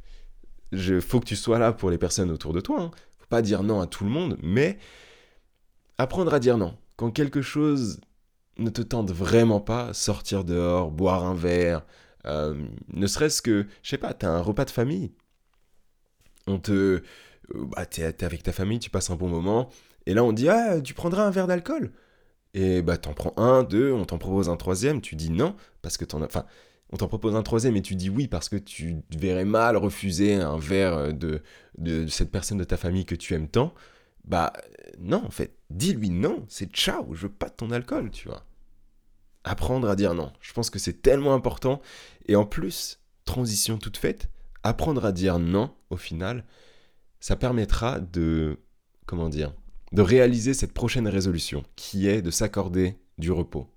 Il 0.72 1.02
faut 1.02 1.20
que 1.20 1.26
tu 1.26 1.36
sois 1.36 1.60
là 1.60 1.72
pour 1.72 1.90
les 1.90 1.98
personnes 1.98 2.32
autour 2.32 2.54
de 2.54 2.60
toi. 2.60 2.82
Hein. 2.82 2.92
Faut 3.20 3.28
pas 3.28 3.42
dire 3.42 3.64
non 3.64 3.80
à 3.82 3.88
tout 3.88 4.04
le 4.04 4.10
monde, 4.10 4.38
mais 4.42 4.78
apprendre 5.98 6.34
à 6.34 6.40
dire 6.40 6.58
non. 6.58 6.78
Quand 6.96 7.12
quelque 7.12 7.42
chose 7.42 8.00
ne 8.58 8.70
te 8.70 8.82
tente 8.82 9.12
vraiment 9.12 9.60
pas, 9.60 9.94
sortir 9.94 10.44
dehors, 10.44 10.92
boire 10.92 11.24
un 11.26 11.34
verre, 11.36 11.86
euh, 12.26 12.56
ne 12.88 13.08
serait-ce 13.08 13.42
que, 13.42 13.66
je 13.82 13.90
sais 13.90 13.98
pas, 13.98 14.14
t'as 14.14 14.30
un 14.30 14.42
repas 14.42 14.66
de 14.66 14.70
famille. 14.72 15.12
On 16.48 16.60
te. 16.60 16.72
Euh, 16.72 17.02
bah, 17.54 17.86
t'es, 17.86 18.24
avec 18.24 18.44
ta 18.44 18.52
famille, 18.52 18.80
tu 18.80 18.90
passes 18.90 19.10
un 19.10 19.16
bon 19.16 19.30
moment, 19.30 19.70
et 20.06 20.14
là 20.14 20.24
on 20.24 20.34
dit 20.34 20.50
Ah, 20.50 20.82
tu 20.82 20.94
prendras 20.94 21.26
un 21.26 21.32
verre 21.32 21.48
d'alcool? 21.48 21.92
Et 22.54 22.82
bah 22.84 22.98
t'en 22.98 23.14
prends 23.14 23.34
un, 23.38 23.64
deux, 23.64 23.92
on 23.92 24.06
t'en 24.06 24.18
propose 24.18 24.50
un 24.50 24.58
troisième, 24.58 25.02
tu 25.02 25.16
dis 25.16 25.32
non, 25.32 25.56
parce 25.82 25.98
que 25.98 26.06
t'en 26.06 26.22
as. 26.22 26.26
Enfin, 26.26 26.46
on 26.94 26.98
t'en 26.98 27.08
propose 27.08 27.36
un 27.36 27.42
troisième 27.42 27.76
et 27.76 27.82
tu 27.82 27.96
dis 27.96 28.12
oui 28.12 28.28
parce 28.28 28.50
que 28.50 28.56
tu 28.56 28.98
verrais 29.18 29.46
mal 29.46 29.78
refuser 29.78 30.36
un 30.36 30.60
verre 30.60 30.94
euh, 30.94 31.12
de, 31.76 32.08
cette 32.08 32.32
personne 32.32 32.60
de 32.60 32.64
ta 32.64 32.78
famille 32.78 33.04
que 33.04 33.16
tu 33.16 33.34
aimes 33.34 33.48
tant, 33.48 33.74
bah 34.26 34.54
non, 35.00 35.26
en 35.26 35.32
fait, 35.32 35.58
dis-lui 35.72 36.12
non, 36.12 36.46
c'est 36.48 36.72
ciao, 36.72 37.16
je 37.16 37.24
veux 37.24 37.34
pas 37.34 37.50
de 37.50 37.56
ton 37.56 37.72
alcool, 37.72 38.12
tu 38.12 38.28
vois. 38.28 38.46
Apprendre 39.44 39.90
à 39.90 39.96
dire 39.96 40.14
non, 40.14 40.32
je 40.40 40.54
pense 40.54 40.70
que 40.70 40.78
c'est 40.78 41.02
tellement 41.02 41.34
important. 41.34 41.82
Et 42.28 42.36
en 42.36 42.46
plus, 42.46 43.00
transition 43.26 43.80
toute 43.80 43.98
faite, 43.98 44.30
apprendre 44.62 45.04
à 45.04 45.12
dire 45.12 45.40
non, 45.40 45.74
au 45.90 45.98
final, 45.98 46.46
ça 47.20 47.36
permettra 47.36 48.00
de, 48.02 48.60
comment 49.08 49.30
dire, 49.30 49.56
de 49.94 50.04
réaliser 50.04 50.54
cette 50.54 50.74
prochaine 50.74 51.08
résolution, 51.08 51.64
qui 51.76 52.08
est 52.08 52.22
de 52.22 52.30
s'accorder 52.30 53.00
du 53.18 53.32
repos. 53.32 53.68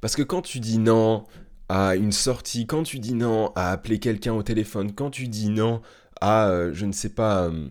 Parce 0.00 0.16
que 0.16 0.22
quand 0.22 0.42
tu 0.42 0.58
dis 0.58 0.78
non, 0.78 1.24
à 1.70 1.94
une 1.94 2.10
sortie, 2.10 2.66
quand 2.66 2.82
tu 2.82 2.98
dis 2.98 3.14
non 3.14 3.52
à 3.54 3.70
appeler 3.70 4.00
quelqu'un 4.00 4.32
au 4.34 4.42
téléphone, 4.42 4.92
quand 4.92 5.10
tu 5.10 5.28
dis 5.28 5.50
non 5.50 5.82
à, 6.20 6.48
euh, 6.48 6.72
je 6.74 6.84
ne 6.84 6.90
sais 6.90 7.10
pas, 7.10 7.44
euh, 7.44 7.68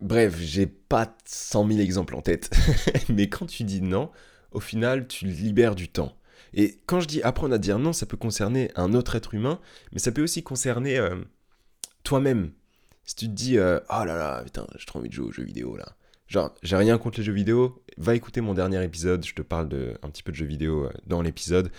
bref, 0.00 0.38
j'ai 0.40 0.64
pas 0.64 1.14
100 1.26 1.68
000 1.68 1.80
exemples 1.80 2.14
en 2.14 2.22
tête, 2.22 2.50
mais 3.10 3.28
quand 3.28 3.44
tu 3.44 3.64
dis 3.64 3.82
non, 3.82 4.10
au 4.52 4.60
final, 4.60 5.06
tu 5.06 5.26
libères 5.26 5.74
du 5.74 5.90
temps. 5.90 6.16
Et 6.54 6.80
quand 6.86 7.00
je 7.00 7.06
dis 7.06 7.20
apprendre 7.22 7.54
à 7.54 7.58
dire 7.58 7.78
non, 7.78 7.92
ça 7.92 8.06
peut 8.06 8.16
concerner 8.16 8.70
un 8.74 8.94
autre 8.94 9.16
être 9.16 9.34
humain, 9.34 9.60
mais 9.92 9.98
ça 9.98 10.10
peut 10.10 10.22
aussi 10.22 10.42
concerner 10.42 10.96
euh, 10.98 11.16
toi-même. 12.04 12.52
Si 13.04 13.16
tu 13.16 13.26
te 13.26 13.32
dis, 13.32 13.58
oh 13.58 14.04
là 14.04 14.16
là, 14.16 14.42
putain, 14.44 14.66
j'ai 14.78 14.86
trop 14.86 14.98
envie 14.98 15.10
de 15.10 15.14
jouer 15.14 15.26
aux 15.26 15.32
jeux 15.32 15.44
vidéo 15.44 15.76
là. 15.76 15.94
Genre, 16.26 16.54
j'ai 16.62 16.76
rien 16.76 16.98
contre 16.98 17.18
les 17.18 17.24
jeux 17.24 17.32
vidéo. 17.32 17.82
Va 17.96 18.14
écouter 18.14 18.40
mon 18.40 18.54
dernier 18.54 18.82
épisode. 18.82 19.24
Je 19.24 19.34
te 19.34 19.42
parle 19.42 19.68
de, 19.68 19.98
un 20.02 20.10
petit 20.10 20.22
peu 20.22 20.32
de 20.32 20.36
jeux 20.36 20.46
vidéo 20.46 20.88
dans 21.06 21.22
l'épisode 21.22 21.70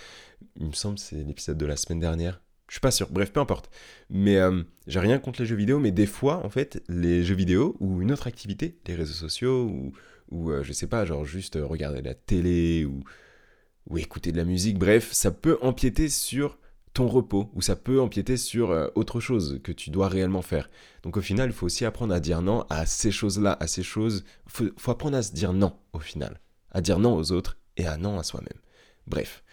il 0.58 0.66
me 0.66 0.72
semble 0.72 0.98
c'est 0.98 1.16
l'épisode 1.16 1.58
de 1.58 1.66
la 1.66 1.76
semaine 1.76 2.00
dernière. 2.00 2.40
Je 2.68 2.74
suis 2.74 2.80
pas 2.80 2.90
sûr, 2.90 3.08
bref, 3.10 3.32
peu 3.32 3.40
importe. 3.40 3.70
Mais 4.10 4.36
euh, 4.36 4.62
j'ai 4.86 4.98
rien 4.98 5.18
contre 5.18 5.40
les 5.40 5.46
jeux 5.46 5.56
vidéo, 5.56 5.78
mais 5.78 5.92
des 5.92 6.06
fois, 6.06 6.44
en 6.44 6.50
fait, 6.50 6.82
les 6.88 7.22
jeux 7.22 7.36
vidéo 7.36 7.76
ou 7.78 8.02
une 8.02 8.10
autre 8.10 8.26
activité, 8.26 8.76
les 8.88 8.96
réseaux 8.96 9.12
sociaux 9.14 9.66
ou, 9.66 9.92
ou 10.30 10.50
je 10.62 10.72
sais 10.72 10.88
pas, 10.88 11.04
genre 11.04 11.24
juste 11.24 11.56
regarder 11.60 12.02
la 12.02 12.14
télé, 12.14 12.84
ou 12.84 13.98
écouter 13.98 14.32
de 14.32 14.36
la 14.36 14.44
musique, 14.44 14.78
bref, 14.78 15.12
ça 15.12 15.30
peut 15.30 15.58
empiéter 15.62 16.08
sur 16.08 16.58
ton 16.96 17.08
repos, 17.08 17.50
ou 17.52 17.60
ça 17.60 17.76
peut 17.76 18.00
empiéter 18.00 18.38
sur 18.38 18.90
autre 18.94 19.20
chose 19.20 19.60
que 19.62 19.70
tu 19.70 19.90
dois 19.90 20.08
réellement 20.08 20.40
faire. 20.40 20.70
Donc 21.02 21.18
au 21.18 21.20
final, 21.20 21.50
il 21.50 21.52
faut 21.52 21.66
aussi 21.66 21.84
apprendre 21.84 22.14
à 22.14 22.20
dire 22.20 22.40
non 22.40 22.64
à 22.70 22.86
ces 22.86 23.10
choses-là, 23.10 23.54
à 23.60 23.66
ces 23.66 23.82
choses. 23.82 24.24
Faut 24.46 24.90
apprendre 24.90 25.18
à 25.18 25.22
se 25.22 25.34
dire 25.34 25.52
non 25.52 25.76
au 25.92 25.98
final, 25.98 26.40
à 26.70 26.80
dire 26.80 26.98
non 26.98 27.14
aux 27.14 27.32
autres 27.32 27.58
et 27.76 27.86
à 27.86 27.98
non 27.98 28.18
à 28.18 28.22
soi-même. 28.22 28.58
Bref, 29.06 29.44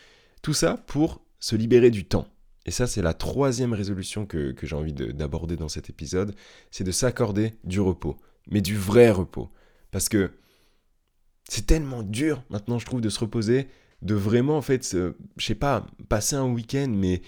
tout 0.41 0.53
ça 0.53 0.77
pour 0.87 1.21
se 1.41 1.57
libérer 1.57 1.91
du 1.91 2.05
temps. 2.05 2.29
Et 2.65 2.71
ça, 2.71 2.87
c'est 2.87 3.01
la 3.01 3.13
troisième 3.13 3.73
résolution 3.73 4.25
que, 4.25 4.55
j'ai 4.63 4.75
envie 4.77 4.93
d'aborder 4.93 5.57
dans 5.57 5.67
cet 5.67 5.89
épisode, 5.89 6.33
c'est 6.71 6.85
de 6.85 6.91
s'accorder 6.91 7.55
du 7.65 7.81
repos, 7.81 8.15
mais 8.49 8.61
du 8.61 8.77
vrai 8.77 9.11
repos. 9.11 9.51
Parce 9.91 10.07
que 10.07 10.31
c'est 11.49 11.65
tellement 11.65 12.03
dur 12.03 12.41
maintenant, 12.49 12.79
je 12.79 12.85
trouve, 12.85 13.01
de 13.01 13.09
se 13.09 13.19
reposer, 13.19 13.67
de 14.03 14.15
vraiment, 14.15 14.57
en 14.57 14.61
fait, 14.61 14.95
je 15.37 15.45
sais 15.45 15.55
pas, 15.55 15.85
passer 16.09 16.35
un 16.35 16.45
week-end, 16.45 16.89
mais 16.89 17.21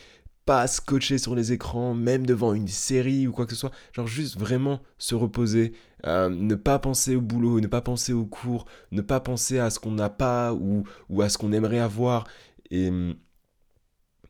pas 0.46 0.68
scotcher 0.68 1.18
sur 1.18 1.34
les 1.34 1.52
écrans, 1.52 1.96
même 1.96 2.26
devant 2.26 2.54
une 2.54 2.68
série 2.68 3.28
ou 3.28 3.32
quoi 3.32 3.46
que 3.46 3.54
ce 3.54 3.60
soit. 3.60 3.72
Genre 3.94 4.08
juste 4.08 4.38
vraiment 4.38 4.80
se 5.00 5.16
reposer, 5.16 5.74
euh, 6.06 6.30
ne 6.30 6.54
pas 6.54 6.78
penser 6.78 7.16
au 7.16 7.22
boulot, 7.22 7.60
ne 7.60 7.68
pas 7.68 7.82
penser 7.82 8.14
aux 8.14 8.26
cours, 8.26 8.66
ne 8.92 9.02
pas 9.02 9.20
penser 9.20 9.58
à 9.58 9.72
ce 9.72 9.80
qu'on 9.80 9.92
n'a 9.92 10.10
pas 10.10 10.54
ou, 10.54 10.84
ou 11.10 11.22
à 11.22 11.30
ce 11.30 11.38
qu'on 11.38 11.52
aimerait 11.52 11.80
avoir. 11.80 12.28
Et 12.70 12.90
hum, 12.90 13.16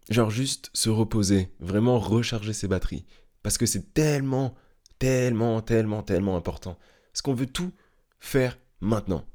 genre 0.09 0.29
juste 0.29 0.69
se 0.73 0.89
reposer, 0.89 1.51
vraiment 1.59 1.99
recharger 1.99 2.53
ses 2.53 2.69
batteries. 2.69 3.05
Parce 3.43 3.57
que 3.57 3.65
c'est 3.65 3.93
tellement, 3.93 4.55
tellement, 4.99 5.61
tellement, 5.61 6.01
tellement 6.01 6.37
important. 6.37 6.77
Parce 7.11 7.21
qu'on 7.21 7.33
veut 7.33 7.45
tout 7.45 7.71
faire 8.19 8.57
maintenant. 8.79 9.25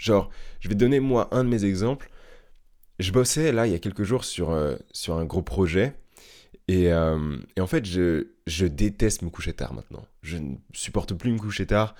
Genre, 0.00 0.30
je 0.60 0.68
vais 0.68 0.74
donner 0.74 0.98
moi 0.98 1.28
un 1.30 1.44
de 1.44 1.48
mes 1.50 1.66
exemples. 1.66 2.10
Je 2.98 3.12
bossais 3.12 3.52
là 3.52 3.66
il 3.66 3.72
y 3.72 3.76
a 3.76 3.78
quelques 3.78 4.02
jours 4.02 4.24
sur, 4.24 4.50
euh, 4.50 4.76
sur 4.92 5.16
un 5.18 5.26
gros 5.26 5.42
projet. 5.42 5.94
Et, 6.68 6.90
euh, 6.90 7.36
et 7.56 7.60
en 7.60 7.66
fait, 7.66 7.84
je, 7.84 8.28
je, 8.46 8.64
déteste 8.64 9.22
me 9.22 9.28
coucher 9.28 9.52
tard 9.52 9.74
maintenant. 9.74 10.06
Je 10.22 10.38
ne 10.38 10.54
supporte 10.72 11.12
plus 11.14 11.30
me 11.30 11.38
coucher 11.38 11.66
tard. 11.66 11.94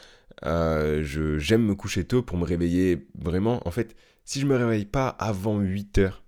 Euh, 0.47 1.03
J'aime 1.39 1.63
me 1.63 1.75
coucher 1.75 2.05
tôt 2.05 2.23
pour 2.23 2.39
me 2.39 2.45
réveiller 2.45 3.07
vraiment. 3.19 3.67
En 3.69 3.71
fait, 3.71 3.95
si 4.25 4.41
je 4.41 4.47
me 4.47 4.57
réveille 4.57 4.87
pas 4.87 5.09
avant 5.09 5.59
8 5.59 5.99
heures, 5.99 6.25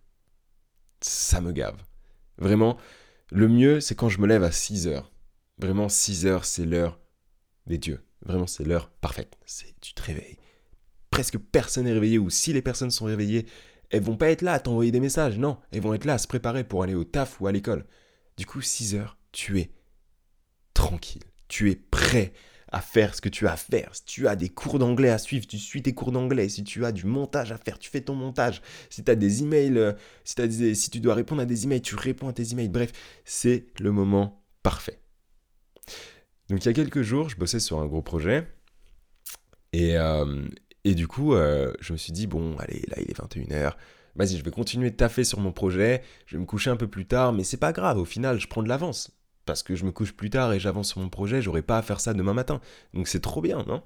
ça 1.01 1.41
me 1.41 1.53
gave. 1.53 1.81
Vraiment, 2.37 2.77
le 3.31 3.49
mieux, 3.49 3.81
c'est 3.81 3.95
quand 3.95 4.11
je 4.11 4.21
me 4.21 4.27
lève 4.27 4.43
à 4.43 4.53
6 4.53 4.89
heures. 4.89 5.11
Vraiment, 5.59 5.89
6 5.89 6.27
heures, 6.27 6.45
c'est 6.45 6.67
l'heure 6.67 7.01
des 7.67 7.79
dieux. 7.79 8.03
Vraiment, 8.27 8.47
c'est 8.47 8.65
l'heure 8.65 8.91
parfaite. 8.91 9.39
Tu 9.81 9.95
te 9.95 10.03
réveilles. 10.03 10.37
Presque 11.13 11.39
personne 11.39 11.85
n'est 11.85 11.93
réveillé, 11.93 12.19
ou 12.19 12.31
si 12.31 12.53
les 12.53 12.63
personnes 12.63 12.91
sont 12.91 13.05
réveillées, 13.05 13.47
elles 13.91 14.03
vont 14.03 14.17
pas 14.17 14.31
être 14.31 14.43
là 14.43 14.55
à 14.55 14.59
t'envoyer 14.59 14.91
des 14.91 14.99
messages, 14.99 15.39
non, 15.39 15.59
elles 15.71 15.83
vont 15.83 15.95
être 15.95 16.07
là 16.07 16.15
à 16.15 16.19
se 16.19 16.27
préparer 16.27 16.65
pour 16.65 16.83
aller 16.83 16.95
au 16.95 17.05
taf 17.05 17.41
ou 17.41 17.47
à 17.47 17.53
l'école. 17.53 17.85
Du 18.39 18.47
coup, 18.47 18.63
6 18.63 18.95
heures, 18.95 19.19
tu 19.31 19.61
es 19.61 19.71
tranquille, 20.73 21.23
tu 21.49 21.71
es 21.71 21.77
prêt 21.77 22.33
à 22.73 22.81
faire 22.81 23.15
ce 23.15 23.21
que 23.21 23.29
tu 23.29 23.47
as 23.47 23.53
à 23.53 23.57
faire. 23.57 23.91
Si 23.95 24.05
tu 24.07 24.27
as 24.27 24.35
des 24.35 24.49
cours 24.49 24.79
d'anglais 24.79 25.11
à 25.11 25.19
suivre, 25.19 25.47
tu 25.47 25.59
suis 25.59 25.83
tes 25.83 25.93
cours 25.93 26.11
d'anglais. 26.11 26.49
Si 26.49 26.65
tu 26.65 26.87
as 26.87 26.93
du 26.93 27.05
montage 27.05 27.53
à 27.53 27.59
faire, 27.59 27.79
tu 27.79 27.91
fais 27.91 28.01
ton 28.01 28.15
montage. 28.15 28.63
Si 28.89 29.05
tu 29.05 29.11
as 29.11 29.15
des 29.15 29.43
emails, 29.43 29.77
euh, 29.77 29.93
si, 30.25 30.41
as 30.41 30.75
si 30.75 30.89
tu 30.89 31.01
dois 31.01 31.15
répondre 31.15 31.43
à 31.43 31.45
des 31.45 31.65
emails, 31.65 31.83
tu 31.83 31.95
réponds 31.95 32.29
à 32.29 32.33
tes 32.33 32.51
emails. 32.53 32.71
Bref, 32.71 32.93
c'est 33.27 33.67
le 33.79 33.93
moment 33.93 34.43
parfait. 34.63 34.99
Donc 36.49 36.65
il 36.65 36.67
y 36.67 36.71
a 36.71 36.73
quelques 36.73 37.03
jours, 37.03 37.29
je 37.29 37.37
bossais 37.37 37.61
sur 37.61 37.79
un 37.79 37.87
gros 37.87 38.03
projet. 38.03 38.49
Et, 39.75 39.97
euh, 39.97 40.49
et 40.85 40.95
du 40.95 41.07
coup, 41.07 41.35
euh, 41.35 41.73
je 41.81 41.93
me 41.93 41.99
suis 41.99 42.13
dit, 42.13 42.27
bon, 42.27 42.57
allez, 42.59 42.83
là 42.89 42.97
il 43.01 43.11
est 43.11 43.19
21h. 43.19 43.75
Vas-y, 44.15 44.37
je 44.37 44.45
vais 44.45 44.51
continuer 44.51 44.91
de 44.91 44.97
taffer 44.97 45.25
sur 45.25 45.41
mon 45.41 45.53
projet. 45.53 46.03
Je 46.27 46.37
vais 46.37 46.41
me 46.41 46.47
coucher 46.47 46.71
un 46.71 46.77
peu 46.77 46.89
plus 46.89 47.07
tard, 47.07 47.33
mais 47.33 47.45
c'est 47.45 47.57
pas 47.57 47.73
grave. 47.73 47.99
Au 47.99 48.05
final, 48.05 48.39
je 48.41 48.47
prends 48.47 48.63
de 48.63 48.69
l'avance 48.69 49.11
parce 49.47 49.63
que 49.63 49.75
je 49.75 49.85
me 49.85 49.93
couche 49.93 50.13
plus 50.13 50.31
tard 50.31 50.53
et 50.53 50.61
j'avance 50.61 50.89
sur 50.91 51.01
mon 51.01 51.09
projet, 51.09 51.43
j'aurais 51.43 51.63
pas 51.63 51.79
à 51.79 51.83
faire 51.83 52.01
ça 52.01 52.15
demain 52.15 52.35
matin. 52.35 52.61
Donc 52.95 53.09
c'est 53.09 53.21
trop 53.21 53.41
bien, 53.41 53.65
non? 53.67 53.83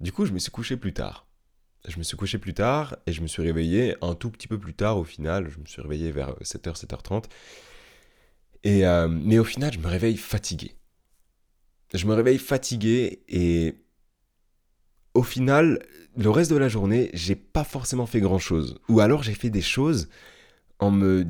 Du 0.00 0.12
coup, 0.12 0.24
je 0.26 0.32
me 0.32 0.38
suis 0.38 0.50
couché 0.50 0.76
plus 0.76 0.92
tard. 0.92 1.26
Je 1.86 1.98
me 1.98 2.02
suis 2.02 2.16
couché 2.16 2.38
plus 2.38 2.54
tard 2.54 2.96
et 3.06 3.12
je 3.12 3.22
me 3.22 3.26
suis 3.26 3.42
réveillé 3.42 3.96
un 4.02 4.14
tout 4.14 4.30
petit 4.30 4.48
peu 4.48 4.58
plus 4.58 4.74
tard 4.74 4.98
au 4.98 5.04
final. 5.04 5.48
Je 5.50 5.58
me 5.58 5.66
suis 5.66 5.82
réveillé 5.82 6.12
vers 6.12 6.34
7h, 6.42 6.80
7h30. 6.80 7.24
Et, 8.64 8.86
euh, 8.86 9.08
mais 9.08 9.38
au 9.38 9.44
final, 9.44 9.72
je 9.72 9.78
me 9.78 9.88
réveille 9.88 10.16
fatigué. 10.16 10.76
Je 11.94 12.06
me 12.06 12.14
réveille 12.14 12.38
fatigué 12.38 13.22
et 13.28 13.76
au 15.14 15.22
final, 15.22 15.80
le 16.16 16.30
reste 16.30 16.50
de 16.50 16.56
la 16.56 16.68
journée, 16.68 17.10
j'ai 17.14 17.34
pas 17.36 17.64
forcément 17.64 18.06
fait 18.06 18.20
grand 18.20 18.38
chose. 18.38 18.78
Ou 18.88 19.00
alors 19.00 19.22
j'ai 19.22 19.34
fait 19.34 19.50
des 19.50 19.62
choses 19.62 20.08
en 20.78 20.90
me 20.90 21.26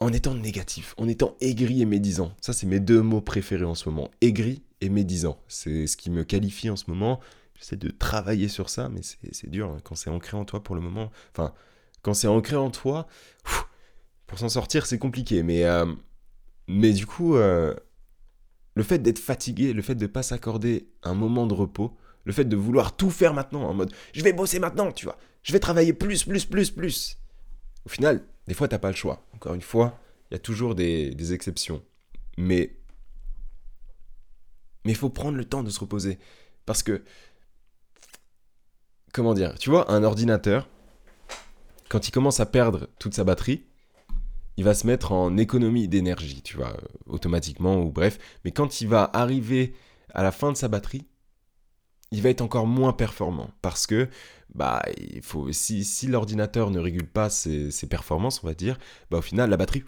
en 0.00 0.12
étant 0.14 0.34
négatif, 0.34 0.94
en 0.96 1.08
étant 1.08 1.36
aigri 1.42 1.82
et 1.82 1.84
médisant. 1.84 2.32
Ça, 2.40 2.54
c'est 2.54 2.66
mes 2.66 2.80
deux 2.80 3.02
mots 3.02 3.20
préférés 3.20 3.66
en 3.66 3.74
ce 3.74 3.88
moment. 3.88 4.10
Aigri 4.22 4.62
et 4.80 4.88
médisant. 4.88 5.38
C'est 5.46 5.86
ce 5.86 5.96
qui 5.98 6.10
me 6.10 6.24
qualifie 6.24 6.70
en 6.70 6.76
ce 6.76 6.84
moment. 6.88 7.20
J'essaie 7.54 7.76
de 7.76 7.90
travailler 7.90 8.48
sur 8.48 8.70
ça, 8.70 8.88
mais 8.88 9.02
c'est 9.02 9.50
dur 9.50 9.68
hein. 9.68 9.76
quand 9.84 9.94
c'est 9.94 10.08
ancré 10.08 10.38
en 10.38 10.46
toi 10.46 10.62
pour 10.62 10.74
le 10.74 10.80
moment. 10.80 11.10
Enfin, 11.32 11.52
quand 12.00 12.14
c'est 12.14 12.28
ancré 12.28 12.56
en 12.56 12.70
toi, 12.70 13.06
pour 14.26 14.38
s'en 14.38 14.48
sortir, 14.48 14.86
c'est 14.86 14.98
compliqué. 14.98 15.42
Mais, 15.42 15.64
euh, 15.64 15.84
mais 16.66 16.92
du 16.92 17.04
coup, 17.04 17.36
euh, 17.36 17.74
le 18.74 18.82
fait 18.82 19.00
d'être 19.00 19.18
fatigué, 19.18 19.74
le 19.74 19.82
fait 19.82 19.94
de 19.94 20.04
ne 20.04 20.10
pas 20.10 20.22
s'accorder 20.22 20.88
un 21.02 21.12
moment 21.12 21.46
de 21.46 21.52
repos, 21.52 21.94
le 22.24 22.32
fait 22.32 22.44
de 22.44 22.56
vouloir 22.56 22.96
tout 22.96 23.10
faire 23.10 23.34
maintenant 23.34 23.62
en 23.62 23.74
mode 23.74 23.92
je 24.12 24.22
vais 24.22 24.32
bosser 24.32 24.58
maintenant, 24.58 24.92
tu 24.92 25.04
vois, 25.04 25.16
je 25.42 25.52
vais 25.52 25.60
travailler 25.60 25.92
plus, 25.92 26.24
plus, 26.24 26.44
plus, 26.44 26.70
plus. 26.70 27.18
Au 27.86 27.88
final, 27.88 28.22
des 28.46 28.54
fois, 28.54 28.68
t'as 28.68 28.78
pas 28.78 28.90
le 28.90 28.96
choix. 28.96 29.24
Encore 29.34 29.54
une 29.54 29.62
fois, 29.62 29.98
il 30.30 30.34
y 30.34 30.36
a 30.36 30.40
toujours 30.40 30.74
des, 30.74 31.32
exceptions. 31.32 31.82
Mais 32.36 32.76
mais 34.84 34.92
il 34.92 34.96
faut 34.96 35.10
prendre 35.10 35.36
le 35.36 35.44
temps 35.44 35.62
de 35.62 35.70
se 35.70 35.80
reposer. 35.80 36.18
Parce 36.64 36.82
que, 36.82 37.02
comment 39.12 39.34
dire, 39.34 39.58
tu 39.58 39.68
vois, 39.68 39.90
un 39.92 40.02
ordinateur, 40.04 40.68
quand 41.90 42.08
il 42.08 42.12
commence 42.12 42.40
à 42.40 42.46
perdre 42.46 42.88
toute 42.98 43.14
sa 43.14 43.24
batterie, 43.24 43.64
il 44.56 44.64
va 44.64 44.74
se 44.74 44.86
mettre 44.86 45.12
en 45.12 45.36
économie 45.36 45.88
d'énergie, 45.88 46.42
tu 46.42 46.56
vois, 46.56 46.76
automatiquement 47.06 47.82
ou 47.82 47.90
bref. 47.90 48.18
Mais 48.44 48.52
quand 48.52 48.80
il 48.80 48.88
va 48.88 49.10
arriver 49.12 49.74
à 50.14 50.22
la 50.22 50.32
fin 50.32 50.52
de 50.52 50.56
sa 50.56 50.68
batterie, 50.68 51.06
il 52.10 52.22
va 52.22 52.30
être 52.30 52.40
encore 52.40 52.66
moins 52.66 52.92
performant 52.92 53.50
parce 53.62 53.86
que 53.86 54.08
bah, 54.54 54.82
il 54.98 55.22
faut, 55.22 55.52
si, 55.52 55.84
si 55.84 56.06
l'ordinateur 56.06 56.70
ne 56.70 56.78
régule 56.78 57.06
pas 57.06 57.30
ses, 57.30 57.70
performances, 57.88 58.42
on 58.42 58.46
va 58.46 58.54
dire, 58.54 58.78
bah, 59.10 59.18
au 59.18 59.22
final, 59.22 59.50
la 59.50 59.56
batterie, 59.56 59.84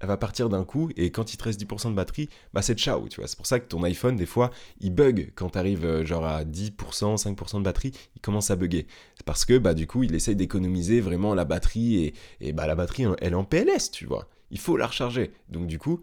elle 0.00 0.08
va 0.08 0.16
partir 0.16 0.48
d'un 0.48 0.64
coup, 0.64 0.90
et 0.96 1.10
quand 1.10 1.34
il 1.34 1.36
te 1.36 1.44
reste 1.44 1.60
10% 1.60 1.90
de 1.90 1.94
batterie, 1.94 2.28
bah, 2.52 2.62
c'est 2.62 2.78
ciao, 2.78 3.08
tu 3.08 3.20
vois. 3.20 3.28
C'est 3.28 3.36
pour 3.36 3.46
ça 3.46 3.60
que 3.60 3.66
ton 3.66 3.82
iPhone, 3.82 4.16
des 4.16 4.26
fois, 4.26 4.50
il 4.80 4.94
bug 4.94 5.32
quand 5.34 5.50
tu 5.50 5.58
arrives 5.58 5.84
euh, 5.84 6.04
genre 6.04 6.24
à 6.24 6.44
10%, 6.44 7.16
5% 7.16 7.58
de 7.58 7.62
batterie, 7.62 7.92
il 8.14 8.20
commence 8.20 8.50
à 8.50 8.56
bugger. 8.56 8.86
Parce 9.24 9.44
que, 9.44 9.58
bah, 9.58 9.74
du 9.74 9.86
coup, 9.86 10.02
il 10.02 10.14
essaye 10.14 10.36
d'économiser 10.36 11.00
vraiment 11.00 11.34
la 11.34 11.44
batterie, 11.44 12.14
et, 12.40 12.52
bah, 12.52 12.66
la 12.66 12.74
batterie, 12.74 13.04
elle 13.20 13.32
est 13.32 13.36
en 13.36 13.44
PLS, 13.44 13.90
tu 13.90 14.06
vois. 14.06 14.28
Il 14.50 14.58
faut 14.58 14.76
la 14.76 14.86
recharger. 14.86 15.32
Donc, 15.50 15.66
du 15.66 15.78
coup, 15.78 16.00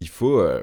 il 0.00 0.08
faut, 0.08 0.38
euh, 0.38 0.62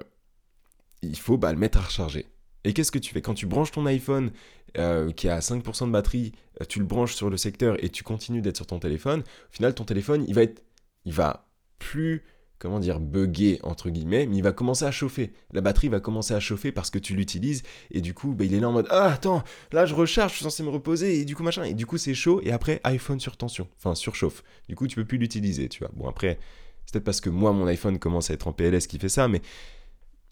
il 1.04 1.16
bah, 1.38 1.52
le 1.52 1.60
mettre 1.60 1.78
à 1.78 1.82
recharger. 1.82 2.26
Et 2.68 2.74
qu'est-ce 2.74 2.92
que 2.92 3.00
tu 3.00 3.14
fais? 3.14 3.22
Quand 3.22 3.34
tu 3.34 3.46
branches 3.46 3.72
ton 3.72 3.86
iPhone 3.86 4.32
euh, 4.78 5.10
qui 5.14 5.30
a 5.30 5.40
5% 5.40 5.88
de 5.88 5.92
batterie, 5.92 6.34
euh, 6.60 6.66
tu 6.68 6.80
le 6.80 6.86
branches 6.86 7.16
sur 7.16 7.30
le 7.30 7.38
secteur 7.38 7.82
et 7.82 7.88
tu 7.88 8.04
continues 8.04 8.42
d'être 8.42 8.58
sur 8.58 8.68
ton 8.68 8.78
téléphone, 8.78 9.22
au 9.22 9.54
final, 9.56 9.74
ton 9.74 9.86
téléphone, 9.86 10.26
il 10.28 10.36
va 10.36 10.44
être. 10.44 10.62
Il 11.06 11.14
va 11.14 11.48
plus. 11.80 12.26
Comment 12.60 12.80
dire, 12.80 13.00
bugger 13.00 13.60
entre 13.62 13.92
guillemets, 13.92 14.26
mais 14.26 14.38
il 14.38 14.42
va 14.42 14.52
commencer 14.52 14.84
à 14.84 14.90
chauffer. 14.90 15.32
La 15.54 15.62
batterie 15.62 15.90
va 15.90 16.00
commencer 16.00 16.34
à 16.34 16.40
chauffer 16.40 16.72
parce 16.72 16.90
que 16.90 16.98
tu 16.98 17.16
l'utilises 17.16 17.62
et 17.92 18.02
du 18.02 18.16
coup, 18.16 18.34
bah, 18.34 18.46
il 18.46 18.54
est 18.56 18.60
là 18.60 18.68
en 18.68 18.72
mode 18.72 18.88
Ah, 18.90 19.14
attends, 19.14 19.44
là 19.72 19.86
je 19.86 19.94
recharge, 19.94 20.32
je 20.32 20.38
suis 20.38 20.44
censé 20.44 20.64
me 20.64 20.70
reposer 20.70 21.20
et 21.20 21.24
du 21.24 21.36
coup, 21.36 21.44
machin. 21.44 21.64
Et 21.64 21.76
du 21.76 21.86
coup, 21.86 22.00
c'est 22.00 22.16
chaud 22.16 22.42
et 22.44 22.52
après, 22.52 22.82
iPhone 22.84 23.20
sur 23.20 23.38
tension, 23.38 23.68
enfin 23.78 23.94
surchauffe. 23.94 24.44
Du 24.68 24.76
coup, 24.76 24.88
tu 24.88 24.96
peux 24.96 25.06
plus 25.06 25.20
l'utiliser, 25.20 25.70
tu 25.70 25.80
vois. 25.80 25.92
Bon, 25.94 26.10
après, 26.10 26.40
c'est 26.86 26.94
peut-être 26.94 27.06
parce 27.06 27.22
que 27.22 27.30
moi, 27.30 27.54
mon 27.54 27.68
iPhone 27.68 28.00
commence 28.00 28.32
à 28.32 28.34
être 28.34 28.48
en 28.48 28.54
PLS 28.54 28.88
qui 28.88 28.98
fait 28.98 29.08
ça, 29.08 29.28
mais 29.28 29.44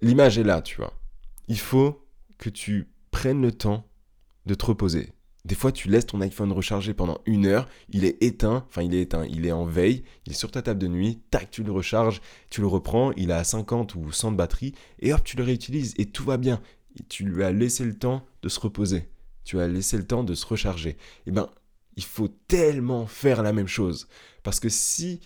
l'image 0.02 0.40
est 0.40 0.44
là, 0.44 0.64
tu 0.64 0.78
vois. 0.78 0.94
Il 1.48 1.60
faut 1.60 2.05
que 2.38 2.50
tu 2.50 2.90
prennes 3.12 3.42
le 3.42 3.52
temps 3.52 3.88
de 4.46 4.54
te 4.54 4.66
reposer. 4.66 5.14
Des 5.46 5.54
fois, 5.54 5.72
tu 5.72 5.90
laisses 5.90 6.08
ton 6.08 6.22
iPhone 6.22 6.52
recharger 6.52 6.96
pendant 6.96 7.20
une 7.28 7.46
heure, 7.46 7.68
il 7.90 8.04
est 8.04 8.22
éteint, 8.24 8.66
enfin 8.68 8.82
il 8.82 8.96
est 8.96 9.02
éteint, 9.02 9.26
il 9.26 9.46
est 9.46 9.52
en 9.52 9.64
veille, 9.64 10.04
il 10.26 10.32
est 10.32 10.36
sur 10.36 10.50
ta 10.50 10.64
table 10.64 10.80
de 10.80 10.88
nuit, 10.88 11.22
tac, 11.30 11.52
tu 11.52 11.64
le 11.64 11.72
recharges, 11.72 12.20
tu 12.50 12.62
le 12.62 12.68
reprends, 12.68 13.12
il 13.12 13.32
a 13.32 13.44
50 13.44 13.94
ou 13.94 14.12
100 14.12 14.32
de 14.32 14.38
batterie, 14.38 14.74
et 15.00 15.14
hop, 15.14 15.24
tu 15.24 15.38
le 15.38 15.44
réutilises, 15.44 15.94
et 16.00 16.08
tout 16.08 16.24
va 16.24 16.38
bien. 16.38 16.62
Tu 17.10 17.26
lui 17.26 17.44
as 17.44 17.52
laissé 17.52 17.86
le 17.86 17.94
temps 17.94 18.26
de 18.42 18.50
se 18.50 18.60
reposer, 18.60 19.08
tu 19.44 19.60
as 19.60 19.68
laissé 19.68 19.98
le 19.98 20.08
temps 20.08 20.24
de 20.24 20.34
se 20.34 20.48
recharger. 20.48 20.98
Eh 21.28 21.32
ben, 21.32 21.48
il 21.96 22.04
faut 22.04 22.28
tellement 22.28 23.06
faire 23.06 23.44
la 23.44 23.54
même 23.54 23.68
chose. 23.68 24.08
Parce 24.42 24.60
que 24.60 24.70
si 24.70 25.20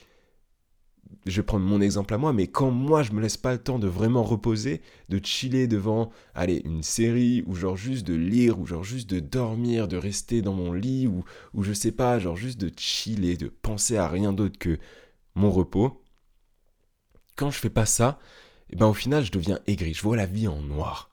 je 1.26 1.38
vais 1.38 1.44
prendre 1.46 1.66
mon 1.66 1.82
exemple 1.82 2.14
à 2.14 2.18
moi, 2.18 2.34
mais 2.34 2.48
quand 2.48 2.72
moi 2.72 3.04
je 3.04 3.12
me 3.12 3.22
laisse 3.22 3.38
pas 3.38 3.54
le 3.54 3.60
temps 3.60 3.80
de 3.80 3.88
vraiment 3.88 4.24
reposer, 4.24 4.82
de 5.10 5.20
chiller 5.24 5.68
devant, 5.68 6.12
allez, 6.36 6.62
une 6.66 6.84
série, 6.84 7.44
ou 7.48 7.56
genre 7.56 7.76
juste 7.78 8.06
de 8.08 8.14
lire, 8.16 8.60
ou 8.60 8.66
genre 8.66 8.84
juste 8.84 9.10
de 9.10 9.20
dormir, 9.20 9.88
de 9.88 9.98
rester 9.98 10.42
dans 10.42 10.54
mon 10.54 10.72
lit, 10.74 11.08
ou, 11.08 11.24
ou 11.54 11.64
je 11.64 11.74
sais 11.74 11.92
pas, 11.92 12.20
genre 12.20 12.36
juste 12.38 12.60
de 12.60 12.72
chiller, 12.78 13.38
de 13.38 13.48
penser 13.48 13.98
à 13.98 14.08
rien 14.08 14.34
d'autre 14.34 14.58
que 14.60 14.78
mon 15.36 15.52
repos, 15.52 16.02
quand 17.36 17.50
je 17.52 17.60
fais 17.60 17.70
pas 17.70 17.86
ça, 17.86 18.20
et 18.70 18.74
eh 18.74 18.76
ben 18.76 18.88
au 18.88 18.94
final 18.94 19.24
je 19.26 19.32
deviens 19.32 19.60
aigri, 19.68 19.94
je 19.94 20.04
vois 20.04 20.16
la 20.16 20.26
vie 20.28 20.48
en 20.48 20.62
noir. 20.62 21.10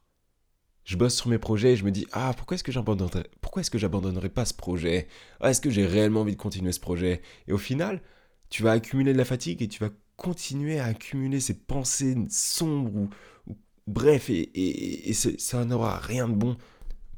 Je 0.85 0.97
bosse 0.97 1.17
sur 1.17 1.29
mes 1.29 1.38
projets 1.38 1.73
et 1.73 1.76
je 1.76 1.85
me 1.85 1.91
dis 1.91 2.07
ah 2.12 2.33
pourquoi 2.37 2.55
est-ce 2.57 2.65
que 2.65 2.73
j'abandonnerais 2.73 3.29
pourquoi 3.41 3.61
est-ce 3.61 3.71
que 3.71 3.79
j'abandonnerais 3.79 4.29
pas 4.29 4.45
ce 4.45 4.55
projet? 4.55 5.09
Ah, 5.41 5.50
Est-ce 5.50 5.61
que 5.61 5.71
j'ai 5.71 5.87
réellement 5.87 6.21
envie 6.23 6.37
de 6.37 6.41
continuer 6.41 6.73
ce 6.73 6.81
projet? 6.81 7.23
Et 7.49 7.53
au 7.53 7.59
final, 7.59 8.03
tu 8.50 8.62
vas 8.62 8.73
accumuler 8.73 9.12
de 9.12 9.19
la 9.19 9.25
fatigue 9.25 9.62
et 9.62 9.69
tu 9.69 9.83
vas 9.83 9.91
continuer 10.17 10.79
à 10.79 10.87
accumuler 10.87 11.41
ces 11.41 11.55
pensées 11.55 12.17
sombres 12.31 12.95
ou, 12.95 13.09
bref, 13.87 14.31
et, 14.31 15.12
ça 15.12 15.65
n'aura 15.65 15.99
rien 15.99 16.29
de 16.29 16.35
bon 16.35 16.57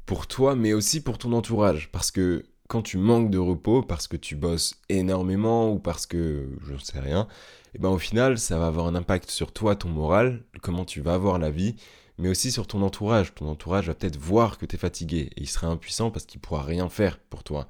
pour 0.05 0.27
toi, 0.27 0.55
mais 0.55 0.73
aussi 0.73 1.01
pour 1.01 1.17
ton 1.17 1.33
entourage. 1.33 1.89
Parce 1.91 2.11
que 2.11 2.45
quand 2.67 2.81
tu 2.81 2.97
manques 2.97 3.31
de 3.31 3.37
repos, 3.37 3.81
parce 3.81 4.07
que 4.07 4.17
tu 4.17 4.35
bosses 4.35 4.75
énormément 4.89 5.71
ou 5.71 5.79
parce 5.79 6.05
que 6.05 6.49
je 6.65 6.73
ne 6.73 6.79
sais 6.79 6.99
rien, 6.99 7.27
et 7.69 7.71
eh 7.75 7.79
ben 7.79 7.89
au 7.89 7.99
final, 7.99 8.39
ça 8.39 8.57
va 8.57 8.67
avoir 8.67 8.87
un 8.87 8.95
impact 8.95 9.29
sur 9.29 9.51
toi, 9.51 9.75
ton 9.75 9.89
moral, 9.89 10.43
comment 10.61 10.85
tu 10.85 11.01
vas 11.01 11.17
voir 11.19 11.37
la 11.37 11.51
vie, 11.51 11.75
mais 12.17 12.27
aussi 12.27 12.51
sur 12.51 12.65
ton 12.65 12.81
entourage. 12.81 13.35
Ton 13.35 13.47
entourage 13.47 13.87
va 13.87 13.93
peut-être 13.93 14.17
voir 14.17 14.57
que 14.57 14.65
tu 14.65 14.75
es 14.75 14.79
fatigué 14.79 15.29
et 15.35 15.41
il 15.41 15.47
sera 15.47 15.67
impuissant 15.67 16.09
parce 16.09 16.25
qu'il 16.25 16.41
pourra 16.41 16.63
rien 16.63 16.89
faire 16.89 17.19
pour 17.19 17.43
toi. 17.43 17.67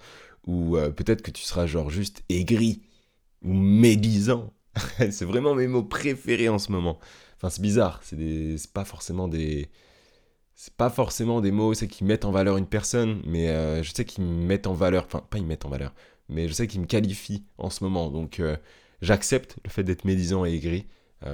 Ou 0.48 0.78
euh, 0.78 0.90
peut-être 0.90 1.22
que 1.22 1.32
tu 1.32 1.44
seras 1.44 1.66
genre 1.66 1.90
juste 1.90 2.24
aigri 2.30 2.82
ou 3.44 3.54
médisant. 3.54 4.54
c'est 4.98 5.26
vraiment 5.26 5.56
mes 5.56 5.68
mots 5.68 5.84
préférés 5.84 6.50
en 6.50 6.60
ce 6.60 6.72
moment. 6.72 7.00
Enfin, 7.38 7.50
c'est 7.50 7.62
bizarre, 7.62 8.00
c'est 8.04 8.18
des... 8.18 8.56
pas 8.74 8.86
forcément 8.86 9.28
des 9.28 9.70
c'est 10.56 10.74
pas 10.74 10.90
forcément 10.90 11.40
des 11.40 11.52
mots 11.52 11.74
c'est 11.74 11.88
qui 11.88 12.04
mettent 12.04 12.26
en 12.26 12.32
valeur 12.32 12.58
une 12.58 12.68
personne, 12.68 13.22
mais 13.26 13.50
euh, 13.50 13.82
je 13.82 13.94
sais 13.94 14.04
qu'ils 14.04 14.26
mettent 14.26 14.68
en 14.68 14.74
valeur, 14.74 15.06
enfin 15.06 15.24
pas 15.30 15.38
ils 15.38 15.46
mettent 15.46 15.66
en 15.66 15.70
valeur, 15.70 15.94
mais 16.28 16.50
je 16.50 16.54
sais 16.54 16.68
qu'ils 16.68 16.82
me 16.82 16.86
qualifient 16.86 17.46
en 17.58 17.70
ce 17.70 17.84
moment. 17.84 18.10
Donc 18.10 18.40
euh, 18.42 18.58
j'accepte 19.02 19.56
le 19.64 19.70
fait 19.70 19.84
d'être 19.84 20.04
médisant 20.04 20.46
et 20.46 20.54
aigri. 20.54 20.86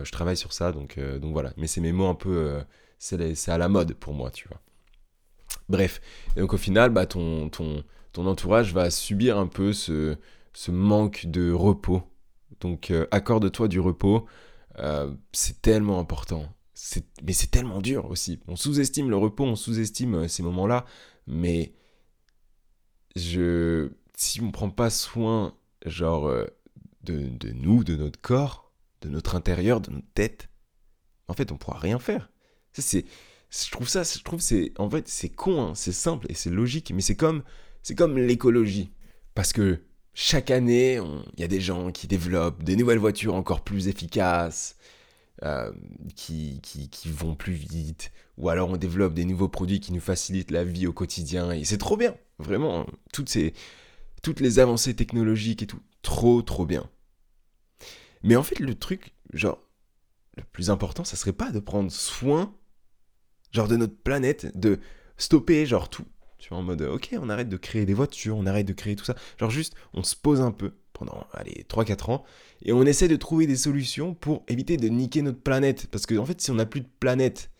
je 0.03 0.11
travaille 0.11 0.37
sur 0.37 0.53
ça, 0.53 0.71
donc, 0.71 0.99
donc 0.99 1.33
voilà. 1.33 1.53
Mais 1.57 1.67
c'est 1.67 1.81
mes 1.81 1.91
mots 1.91 2.07
un 2.07 2.15
peu, 2.15 2.59
c'est 2.99 3.49
à 3.49 3.57
la 3.57 3.67
mode 3.67 3.93
pour 3.95 4.13
moi, 4.13 4.29
tu 4.31 4.47
vois. 4.47 4.61
Bref, 5.69 6.01
et 6.35 6.39
donc 6.41 6.53
au 6.53 6.57
final, 6.57 6.91
bah, 6.91 7.05
ton, 7.07 7.49
ton, 7.49 7.83
ton 8.13 8.27
entourage 8.27 8.73
va 8.73 8.91
subir 8.91 9.37
un 9.37 9.47
peu 9.47 9.73
ce, 9.73 10.15
ce 10.55 10.71
manque 10.71 11.25
de 11.27 11.51
repos. 11.51 12.01
Donc 12.61 12.89
euh, 12.89 13.05
accorde-toi 13.11 13.67
du 13.67 13.79
repos, 13.79 14.25
euh, 14.79 15.13
c'est 15.33 15.61
tellement 15.61 15.99
important. 15.99 16.49
Mais 17.23 17.33
c'est 17.33 17.51
tellement 17.51 17.81
dur 17.81 18.05
aussi. 18.09 18.39
On 18.47 18.55
sous-estime 18.55 19.09
le 19.09 19.17
repos, 19.17 19.45
on 19.45 19.55
sous-estime 19.55 20.15
euh, 20.15 20.27
ces 20.27 20.43
moments-là, 20.43 20.85
mais 21.27 21.73
je, 23.15 23.91
si 24.15 24.41
on 24.41 24.47
ne 24.47 24.51
prend 24.51 24.69
pas 24.69 24.89
soin, 24.89 25.55
genre, 25.85 26.29
de, 27.03 27.29
de, 27.29 27.51
nous, 27.51 27.83
de 27.83 27.95
notre 27.95 28.19
corps, 28.19 28.73
de 29.01 29.09
notre 29.09 29.35
intérieur, 29.35 29.79
de 29.81 29.91
notre 29.91 30.11
tête, 30.13 30.49
en 31.27 31.33
fait, 31.33 31.51
on 31.51 31.57
pourra 31.57 31.79
rien 31.79 31.99
faire. 31.99 32.29
C'est, 32.73 33.05
je 33.49 33.71
trouve 33.71 33.87
ça, 33.87 34.03
je 34.03 34.21
trouve 34.21 34.41
c'est, 34.41 34.73
en 34.77 34.89
fait, 34.89 35.07
c'est 35.07 35.29
con, 35.29 35.61
hein, 35.61 35.75
c'est 35.75 35.93
simple 35.93 36.25
et 36.29 36.33
c'est 36.33 36.49
logique, 36.49 36.91
mais 36.93 37.01
c'est 37.01 37.15
comme, 37.15 37.43
c'est 37.83 37.95
comme 37.95 38.17
l'écologie. 38.17 38.91
Parce 39.33 39.53
que 39.53 39.81
chaque 40.15 40.49
année, 40.49 40.99
il 41.33 41.39
y 41.41 41.43
a 41.43 41.47
des 41.47 41.59
gens 41.59 41.91
qui 41.91 42.07
développent 42.07 42.63
des 42.63 42.77
nouvelles 42.77 42.99
voitures 42.99 43.35
encore 43.35 43.61
plus 43.61 43.89
efficaces, 43.89 44.77
euh, 45.43 45.73
qui, 46.15 46.61
qui, 46.63 46.89
qui, 46.89 47.11
vont 47.11 47.35
plus 47.35 47.53
vite, 47.53 48.13
ou 48.37 48.47
alors 48.47 48.69
on 48.69 48.77
développe 48.77 49.13
des 49.13 49.25
nouveaux 49.25 49.49
produits 49.49 49.81
qui 49.81 49.91
nous 49.91 49.99
facilitent 49.99 50.51
la 50.51 50.63
vie 50.63 50.87
au 50.87 50.93
quotidien, 50.93 51.51
et 51.51 51.65
c'est 51.65 51.77
trop 51.77 51.97
bien, 51.97 52.15
vraiment, 52.39 52.85
toutes, 53.11 53.27
ces, 53.27 53.53
toutes 54.23 54.39
les 54.39 54.59
avancées 54.59 54.95
technologiques 54.95 55.63
et 55.63 55.67
tout, 55.67 55.81
trop 56.01 56.41
trop 56.41 56.65
bien. 56.65 56.89
Mais 58.23 58.37
en 58.37 58.43
fait, 58.43 58.59
le 58.59 58.73
truc, 58.73 59.13
genre, 59.33 59.59
le 60.37 60.43
plus 60.43 60.69
important, 60.69 61.03
ça 61.03 61.17
serait 61.17 61.33
pas 61.33 61.51
de 61.51 61.59
prendre 61.59 61.91
soin, 61.91 62.55
genre, 63.51 63.67
de 63.67 63.75
notre 63.75 63.97
planète, 63.97 64.57
de 64.57 64.79
stopper, 65.17 65.65
genre, 65.65 65.89
tout, 65.89 66.05
en 66.53 66.63
mode, 66.63 66.81
ok, 66.81 67.15
on 67.19 67.29
arrête 67.29 67.49
de 67.49 67.57
créer 67.57 67.85
des 67.85 67.93
voitures, 67.93 68.37
on 68.37 68.45
arrête 68.45 68.67
de 68.67 68.73
créer 68.73 68.95
tout 68.95 69.05
ça. 69.05 69.15
Genre 69.39 69.49
juste, 69.49 69.75
on 69.93 70.03
se 70.03 70.15
pose 70.15 70.41
un 70.41 70.51
peu 70.51 70.73
pendant, 70.93 71.27
allez, 71.33 71.65
3-4 71.69 72.11
ans, 72.11 72.23
et 72.63 72.71
on 72.71 72.83
essaie 72.83 73.07
de 73.07 73.15
trouver 73.15 73.47
des 73.47 73.57
solutions 73.57 74.13
pour 74.13 74.43
éviter 74.47 74.77
de 74.77 74.87
niquer 74.87 75.21
notre 75.21 75.41
planète. 75.41 75.87
Parce 75.91 76.05
que, 76.05 76.15
en 76.15 76.25
fait, 76.25 76.39
si 76.41 76.51
on 76.51 76.55
n'a 76.55 76.65
plus 76.65 76.81
de 76.81 76.87
planète, 76.99 77.51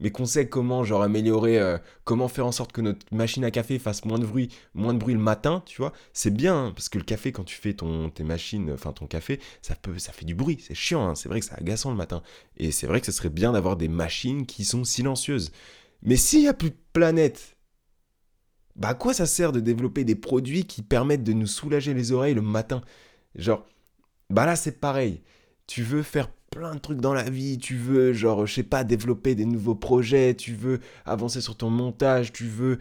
mais 0.00 0.10
qu'on 0.10 0.26
sait 0.26 0.48
comment, 0.48 0.84
genre, 0.84 1.02
améliorer, 1.02 1.58
euh, 1.58 1.78
comment 2.04 2.28
faire 2.28 2.46
en 2.46 2.52
sorte 2.52 2.72
que 2.72 2.80
notre 2.80 3.06
machine 3.12 3.44
à 3.44 3.50
café 3.50 3.78
fasse 3.78 4.04
moins 4.04 4.18
de 4.18 4.26
bruit, 4.26 4.48
moins 4.74 4.92
de 4.92 4.98
bruit 4.98 5.14
le 5.14 5.20
matin, 5.20 5.62
tu 5.66 5.80
vois, 5.80 5.92
c'est 6.12 6.32
bien, 6.32 6.66
hein, 6.66 6.72
parce 6.74 6.88
que 6.88 6.98
le 6.98 7.04
café, 7.04 7.32
quand 7.32 7.44
tu 7.44 7.56
fais 7.56 7.74
ton, 7.74 8.10
tes 8.10 8.24
machines, 8.24 8.70
enfin 8.72 8.92
ton 8.92 9.06
café, 9.06 9.40
ça, 9.62 9.74
peut, 9.74 9.98
ça 9.98 10.12
fait 10.12 10.24
du 10.24 10.34
bruit, 10.34 10.58
c'est 10.60 10.74
chiant, 10.74 11.06
hein, 11.06 11.14
c'est 11.14 11.28
vrai 11.28 11.40
que 11.40 11.46
c'est 11.46 11.54
agaçant 11.54 11.90
le 11.90 11.96
matin. 11.96 12.22
Et 12.56 12.70
c'est 12.70 12.86
vrai 12.86 13.00
que 13.00 13.06
ce 13.06 13.12
serait 13.12 13.28
bien 13.30 13.52
d'avoir 13.52 13.76
des 13.76 13.88
machines 13.88 14.46
qui 14.46 14.64
sont 14.64 14.84
silencieuses. 14.84 15.52
Mais 16.02 16.16
s'il 16.16 16.40
n'y 16.40 16.48
a 16.48 16.54
plus 16.54 16.70
de 16.70 16.76
planète, 16.92 17.53
bah 18.76 18.88
à 18.88 18.94
quoi 18.94 19.14
ça 19.14 19.26
sert 19.26 19.52
de 19.52 19.60
développer 19.60 20.04
des 20.04 20.14
produits 20.14 20.64
qui 20.64 20.82
permettent 20.82 21.24
de 21.24 21.32
nous 21.32 21.46
soulager 21.46 21.94
les 21.94 22.12
oreilles 22.12 22.34
le 22.34 22.42
matin? 22.42 22.82
Genre, 23.34 23.66
bah 24.30 24.46
là 24.46 24.56
c'est 24.56 24.80
pareil. 24.80 25.22
Tu 25.66 25.82
veux 25.82 26.02
faire 26.02 26.28
plein 26.50 26.74
de 26.74 26.80
trucs 26.80 27.00
dans 27.00 27.14
la 27.14 27.28
vie, 27.28 27.58
tu 27.58 27.76
veux, 27.76 28.12
genre, 28.12 28.46
je 28.46 28.54
sais 28.54 28.62
pas, 28.62 28.84
développer 28.84 29.34
des 29.34 29.46
nouveaux 29.46 29.74
projets, 29.74 30.34
tu 30.34 30.54
veux 30.54 30.80
avancer 31.04 31.40
sur 31.40 31.56
ton 31.56 31.70
montage, 31.70 32.32
tu 32.32 32.46
veux 32.46 32.78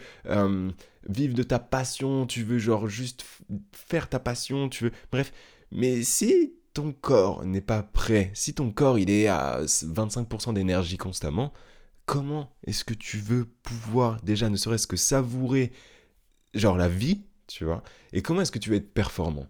vivre 1.10 1.34
de 1.34 1.43
ta 1.43 1.60
passion, 1.60 2.25
tu 2.25 2.43
veux, 2.43 2.60
genre, 2.60 2.88
juste 2.88 3.25
faire 3.71 4.10
ta 4.10 4.19
passion, 4.19 4.69
tu 4.69 4.86
veux. 4.86 4.91
Bref. 5.12 5.34
Mais 5.71 6.03
si 6.03 6.53
ton 6.75 6.91
corps 6.91 7.43
n'est 7.45 7.62
pas 7.62 7.82
prêt, 7.82 8.29
si 8.36 8.53
ton 8.53 8.71
corps 8.71 8.99
il 8.99 9.10
est 9.10 9.27
à 9.27 9.63
25% 9.63 10.53
d'énergie 10.53 10.97
constamment, 10.97 11.51
comment 12.05 12.55
est-ce 12.65 12.83
que 12.83 12.93
tu 12.93 13.17
veux 13.17 13.45
pouvoir 13.45 14.21
déjà 14.21 14.49
ne 14.49 14.57
serait-ce 14.57 14.87
que 14.87 14.97
savourer 14.97 15.71
genre 16.53 16.77
la 16.77 16.87
vie, 16.87 17.21
tu 17.47 17.65
vois, 17.65 17.83
et 18.11 18.21
comment 18.21 18.41
est-ce 18.41 18.51
que 18.51 18.59
tu 18.59 18.69
veux 18.69 18.75
être 18.75 18.93
performant? 18.93 19.47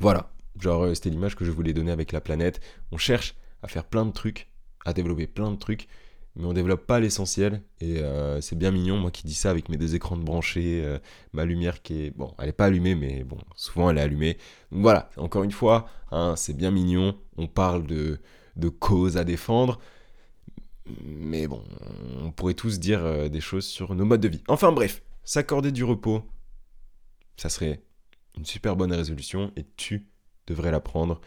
Voilà, 0.00 0.30
genre 0.60 0.84
euh, 0.84 0.94
c'était 0.94 1.10
l'image 1.10 1.36
que 1.36 1.44
je 1.44 1.50
voulais 1.50 1.72
donner 1.72 1.90
avec 1.90 2.12
la 2.12 2.20
planète. 2.20 2.60
On 2.92 2.98
cherche 2.98 3.34
à 3.62 3.68
faire 3.68 3.84
plein 3.84 4.06
de 4.06 4.12
trucs, 4.12 4.50
à 4.84 4.92
développer 4.92 5.26
plein 5.26 5.50
de 5.50 5.56
trucs, 5.56 5.88
mais 6.36 6.44
on 6.44 6.52
développe 6.52 6.86
pas 6.86 7.00
l'essentiel. 7.00 7.62
Et 7.80 7.98
euh, 7.98 8.40
c'est 8.40 8.56
bien 8.56 8.70
mignon 8.70 8.96
moi 8.96 9.10
qui 9.10 9.26
dis 9.26 9.34
ça 9.34 9.50
avec 9.50 9.68
mes 9.68 9.76
deux 9.76 9.94
écrans 9.94 10.16
de 10.16 10.22
branchés, 10.22 10.82
euh, 10.84 10.98
ma 11.32 11.44
lumière 11.44 11.82
qui 11.82 12.04
est 12.04 12.10
bon, 12.10 12.32
elle 12.38 12.48
est 12.48 12.52
pas 12.52 12.66
allumée 12.66 12.94
mais 12.94 13.24
bon, 13.24 13.38
souvent 13.56 13.90
elle 13.90 13.98
est 13.98 14.02
allumée. 14.02 14.34
Donc 14.70 14.82
voilà, 14.82 15.10
encore 15.16 15.42
une 15.42 15.52
fois, 15.52 15.88
hein, 16.12 16.34
c'est 16.36 16.56
bien 16.56 16.70
mignon, 16.70 17.18
on 17.36 17.48
parle 17.48 17.86
de 17.86 18.20
de 18.56 18.68
causes 18.68 19.16
à 19.16 19.24
défendre, 19.24 19.78
mais 21.04 21.46
bon, 21.46 21.62
on 22.22 22.30
pourrait 22.30 22.54
tous 22.54 22.78
dire 22.78 23.04
euh, 23.04 23.28
des 23.28 23.40
choses 23.40 23.66
sur 23.66 23.94
nos 23.94 24.04
modes 24.04 24.20
de 24.20 24.28
vie. 24.28 24.42
Enfin 24.48 24.72
bref, 24.72 25.02
s'accorder 25.24 25.72
du 25.72 25.84
repos, 25.84 26.22
ça 27.36 27.48
serait 27.48 27.82
une 28.36 28.44
super 28.44 28.76
bonne 28.76 28.92
résolution 28.92 29.52
et 29.56 29.64
tu 29.76 30.06
devrais 30.46 30.70
la 30.70 30.80
prendre. 30.80 31.20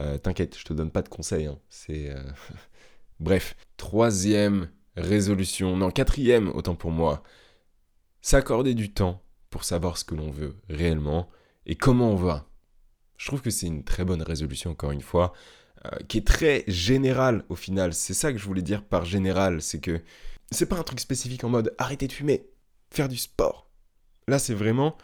Euh, 0.00 0.18
t'inquiète, 0.18 0.56
je 0.58 0.64
te 0.64 0.72
donne 0.72 0.90
pas 0.90 1.02
de 1.02 1.08
conseils. 1.08 1.46
Hein. 1.46 1.58
C'est 1.68 2.10
euh, 2.10 2.22
bref, 3.20 3.56
troisième 3.76 4.70
résolution, 4.96 5.76
non 5.76 5.90
quatrième 5.90 6.48
autant 6.48 6.74
pour 6.74 6.90
moi. 6.90 7.22
S'accorder 8.20 8.74
du 8.74 8.92
temps 8.92 9.22
pour 9.50 9.64
savoir 9.64 9.98
ce 9.98 10.04
que 10.04 10.14
l'on 10.14 10.30
veut 10.30 10.56
réellement 10.68 11.28
et 11.66 11.74
comment 11.74 12.10
on 12.10 12.16
va. 12.16 12.48
Je 13.16 13.26
trouve 13.26 13.42
que 13.42 13.50
c'est 13.50 13.66
une 13.66 13.84
très 13.84 14.04
bonne 14.04 14.22
résolution 14.22 14.70
encore 14.70 14.90
une 14.92 15.02
fois. 15.02 15.32
Euh, 15.86 15.96
qui 16.06 16.18
est 16.18 16.26
très 16.26 16.62
général 16.68 17.44
au 17.48 17.56
final. 17.56 17.92
C'est 17.92 18.14
ça 18.14 18.32
que 18.32 18.38
je 18.38 18.44
voulais 18.44 18.62
dire 18.62 18.84
par 18.84 19.04
général, 19.04 19.60
c'est 19.60 19.80
que 19.80 20.00
c'est 20.52 20.66
pas 20.66 20.76
un 20.76 20.84
truc 20.84 21.00
spécifique 21.00 21.42
en 21.42 21.48
mode 21.48 21.74
arrêter 21.76 22.06
de 22.06 22.12
fumer, 22.12 22.46
faire 22.90 23.08
du 23.08 23.16
sport. 23.16 23.68
Là, 24.28 24.38
c'est 24.38 24.54
vraiment 24.54 24.96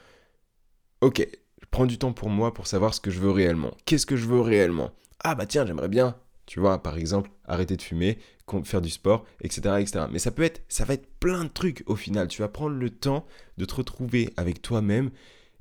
ok, 1.00 1.26
je 1.60 1.66
prends 1.72 1.86
du 1.86 1.98
temps 1.98 2.12
pour 2.12 2.30
moi 2.30 2.54
pour 2.54 2.68
savoir 2.68 2.94
ce 2.94 3.00
que 3.00 3.10
je 3.10 3.18
veux 3.18 3.32
réellement. 3.32 3.72
Qu'est-ce 3.86 4.06
que 4.06 4.16
je 4.16 4.26
veux 4.26 4.40
réellement? 4.40 4.92
Ah 5.24 5.34
bah 5.34 5.46
tiens, 5.46 5.66
j'aimerais 5.66 5.88
bien, 5.88 6.16
tu 6.46 6.60
vois, 6.60 6.80
par 6.80 6.96
exemple, 6.96 7.30
arrêter 7.44 7.76
de 7.76 7.82
fumer, 7.82 8.18
faire 8.62 8.80
du 8.80 8.90
sport, 8.90 9.24
etc., 9.40 9.80
etc. 9.80 10.04
Mais 10.12 10.20
ça 10.20 10.30
peut 10.30 10.44
être, 10.44 10.62
ça 10.68 10.84
va 10.84 10.94
être 10.94 11.08
plein 11.18 11.44
de 11.44 11.50
trucs 11.50 11.82
au 11.86 11.96
final. 11.96 12.28
Tu 12.28 12.40
vas 12.40 12.48
prendre 12.48 12.76
le 12.76 12.90
temps 12.90 13.26
de 13.56 13.64
te 13.64 13.74
retrouver 13.74 14.32
avec 14.36 14.62
toi-même 14.62 15.10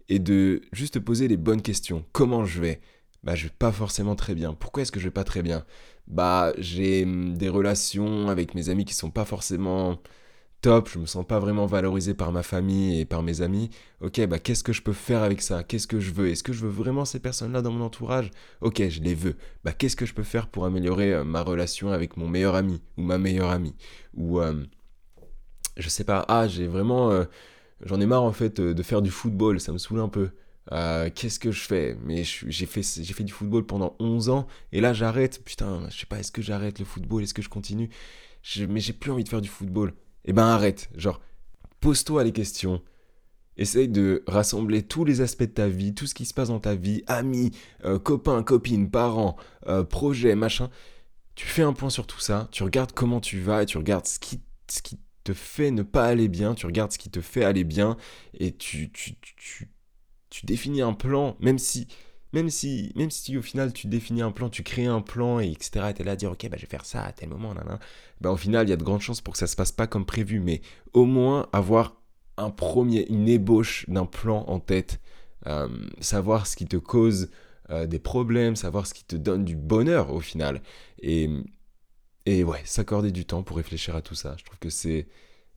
et 0.09 0.19
de 0.19 0.61
juste 0.73 0.93
te 0.93 0.99
poser 0.99 1.27
les 1.27 1.37
bonnes 1.37 1.63
questions. 1.63 2.05
Comment 2.11 2.45
je 2.45 2.61
vais? 2.61 2.81
Bah 3.23 3.35
je 3.35 3.45
vais 3.45 3.53
pas 3.57 3.71
forcément 3.71 4.15
très 4.15 4.35
bien. 4.35 4.53
Pourquoi 4.53 4.83
est-ce 4.83 4.91
que 4.91 4.99
je 4.99 5.05
vais 5.05 5.11
pas 5.11 5.23
très 5.23 5.41
bien? 5.43 5.65
Bah 6.07 6.53
j'ai 6.57 7.03
hum, 7.03 7.37
des 7.37 7.49
relations 7.49 8.29
avec 8.29 8.55
mes 8.55 8.69
amis 8.69 8.85
qui 8.85 8.93
sont 8.93 9.11
pas 9.11 9.25
forcément 9.25 9.97
top, 10.61 10.89
je 10.89 10.99
me 10.99 11.05
sens 11.05 11.25
pas 11.25 11.39
vraiment 11.39 11.65
valorisé 11.67 12.13
par 12.13 12.31
ma 12.31 12.43
famille 12.43 12.99
et 12.99 13.05
par 13.05 13.23
mes 13.23 13.41
amis. 13.41 13.69
Ok, 14.01 14.25
bah 14.27 14.39
qu'est-ce 14.39 14.63
que 14.63 14.73
je 14.73 14.81
peux 14.81 14.93
faire 14.93 15.23
avec 15.23 15.41
ça? 15.41 15.63
Qu'est-ce 15.63 15.87
que 15.87 15.99
je 15.99 16.11
veux? 16.11 16.29
Est-ce 16.29 16.43
que 16.43 16.53
je 16.53 16.61
veux 16.65 16.69
vraiment 16.71 17.05
ces 17.05 17.19
personnes-là 17.19 17.61
dans 17.61 17.71
mon 17.71 17.85
entourage? 17.85 18.31
Ok, 18.61 18.81
je 18.89 19.01
les 19.01 19.15
veux. 19.15 19.35
Bah 19.63 19.73
qu'est-ce 19.73 19.95
que 19.95 20.05
je 20.05 20.13
peux 20.13 20.23
faire 20.23 20.47
pour 20.47 20.65
améliorer 20.65 21.13
euh, 21.13 21.23
ma 21.23 21.41
relation 21.43 21.91
avec 21.91 22.17
mon 22.17 22.27
meilleur 22.27 22.55
ami 22.55 22.81
ou 22.97 23.03
ma 23.03 23.17
meilleure 23.17 23.51
amie? 23.51 23.75
Ou 24.15 24.39
euh, 24.41 24.63
je 25.77 25.89
sais 25.89 26.03
pas. 26.03 26.25
Ah, 26.27 26.47
j'ai 26.47 26.67
vraiment, 26.67 27.11
euh, 27.11 27.25
j'en 27.85 27.99
ai 27.99 28.05
marre 28.05 28.23
en 28.23 28.31
fait 28.33 28.59
de 28.61 28.83
faire 28.83 29.01
du 29.01 29.11
football. 29.11 29.59
Ça 29.59 29.71
me 29.71 29.77
saoule 29.77 29.99
un 29.99 30.09
peu. 30.09 30.29
Qu'est-ce 30.69 31.39
que 31.39 31.51
je 31.51 31.61
fais? 31.61 31.97
Mais 32.03 32.23
j'ai 32.23 32.65
fait, 32.65 33.23
du 33.23 33.31
football 33.31 33.65
pendant 33.65 33.95
11 33.99 34.29
ans 34.29 34.47
et 34.71 34.81
là 34.81 34.93
j'arrête. 34.93 35.43
Putain, 35.43 35.87
je 35.89 35.99
sais 35.99 36.05
pas, 36.05 36.19
est-ce 36.19 36.31
que 36.31 36.41
j'arrête 36.41 36.79
le 36.79 36.85
football? 36.85 37.23
Est-ce 37.23 37.33
que 37.33 37.41
je 37.41 37.49
continue? 37.49 37.89
Mais 38.69 38.79
j'ai 38.79 38.93
plus 38.93 39.11
envie 39.11 39.23
de 39.23 39.29
faire 39.29 39.41
du 39.41 39.49
football 39.49 39.93
eh 40.27 40.33
ben 40.33 40.43
arrête. 40.43 40.89
Genre, 40.95 41.19
pose-toi 41.79 42.23
les 42.23 42.33
questions. 42.33 42.81
Essaye 43.55 43.87
de 43.87 44.23
rassembler 44.27 44.83
tous 44.83 45.03
les 45.03 45.21
aspects 45.21 45.43
de 45.43 45.45
ta 45.47 45.67
vie, 45.67 45.95
tout 45.95 46.05
ce 46.05 46.13
qui 46.13 46.25
se 46.25 46.33
passe 46.33 46.49
dans 46.49 46.59
ta 46.59 46.75
vie, 46.75 47.01
amis, 47.07 47.51
euh, 47.85 47.97
copains, 47.97 48.43
copines, 48.43 48.91
parents, 48.91 49.35
euh, 49.67 49.83
projets, 49.83 50.35
machin. 50.35 50.69
Tu 51.33 51.47
fais 51.47 51.63
un 51.63 51.73
point 51.73 51.89
sur 51.89 52.05
tout 52.05 52.19
ça, 52.19 52.49
tu 52.51 52.63
regardes 52.63 52.91
comment 52.91 53.19
tu 53.19 53.39
vas 53.39 53.63
et 53.63 53.65
tu 53.65 53.77
regardes 53.77 54.05
ce 54.05 54.19
qui, 54.19 54.41
ce 54.69 54.81
qui 54.81 54.99
te 55.23 55.33
fait 55.33 55.71
ne 55.71 55.81
pas 55.81 56.05
aller 56.05 56.27
bien, 56.27 56.53
tu 56.53 56.65
regardes 56.65 56.91
ce 56.91 56.97
qui 56.97 57.09
te 57.09 57.21
fait 57.21 57.43
aller 57.43 57.63
bien 57.63 57.97
et 58.33 58.55
tu, 58.55 58.91
tu, 58.91 59.15
tu, 59.19 59.71
tu 60.29 60.45
définis 60.45 60.81
un 60.81 60.93
plan, 60.93 61.35
même 61.39 61.59
si 61.59 61.87
même 62.33 62.49
si, 62.49 62.91
même 62.95 63.11
si 63.11 63.37
au 63.37 63.41
final 63.41 63.73
tu 63.73 63.87
définis 63.87 64.21
un 64.21 64.31
plan, 64.31 64.49
tu 64.49 64.63
crées 64.63 64.85
un 64.85 65.01
plan, 65.01 65.39
et 65.39 65.49
etc., 65.49 65.87
et 65.89 65.93
t'es 65.93 66.03
là 66.03 66.11
à 66.11 66.15
dire, 66.15 66.31
ok, 66.31 66.49
bah, 66.49 66.57
je 66.57 66.61
vais 66.61 66.67
faire 66.67 66.85
ça 66.85 67.03
à 67.03 67.11
tel 67.11 67.29
moment, 67.29 67.53
bah, 68.21 68.31
au 68.31 68.37
final, 68.37 68.67
il 68.67 68.69
y 68.69 68.73
a 68.73 68.77
de 68.77 68.83
grandes 68.83 69.01
chances 69.01 69.21
pour 69.21 69.33
que 69.33 69.37
ça 69.39 69.47
se 69.47 69.55
passe 69.55 69.71
pas 69.71 69.87
comme 69.87 70.05
prévu, 70.05 70.39
mais 70.39 70.61
au 70.93 71.05
moins 71.05 71.47
avoir 71.53 72.01
un 72.37 72.49
premier, 72.49 73.07
une 73.09 73.27
ébauche 73.27 73.85
d'un 73.87 74.05
plan 74.05 74.43
en 74.47 74.59
tête, 74.59 74.99
euh, 75.47 75.67
savoir 75.99 76.47
ce 76.47 76.55
qui 76.55 76.65
te 76.65 76.77
cause 76.77 77.29
euh, 77.69 77.87
des 77.87 77.99
problèmes, 77.99 78.55
savoir 78.55 78.87
ce 78.87 78.93
qui 78.93 79.05
te 79.05 79.15
donne 79.15 79.45
du 79.45 79.55
bonheur 79.55 80.11
au 80.13 80.19
final, 80.19 80.61
et, 81.01 81.29
et 82.25 82.43
ouais, 82.43 82.61
s'accorder 82.65 83.11
du 83.11 83.25
temps 83.25 83.43
pour 83.43 83.57
réfléchir 83.57 83.95
à 83.95 84.01
tout 84.01 84.15
ça. 84.15 84.35
Je 84.37 84.43
trouve 84.43 84.59
que 84.59 84.69
c'est 84.69 85.07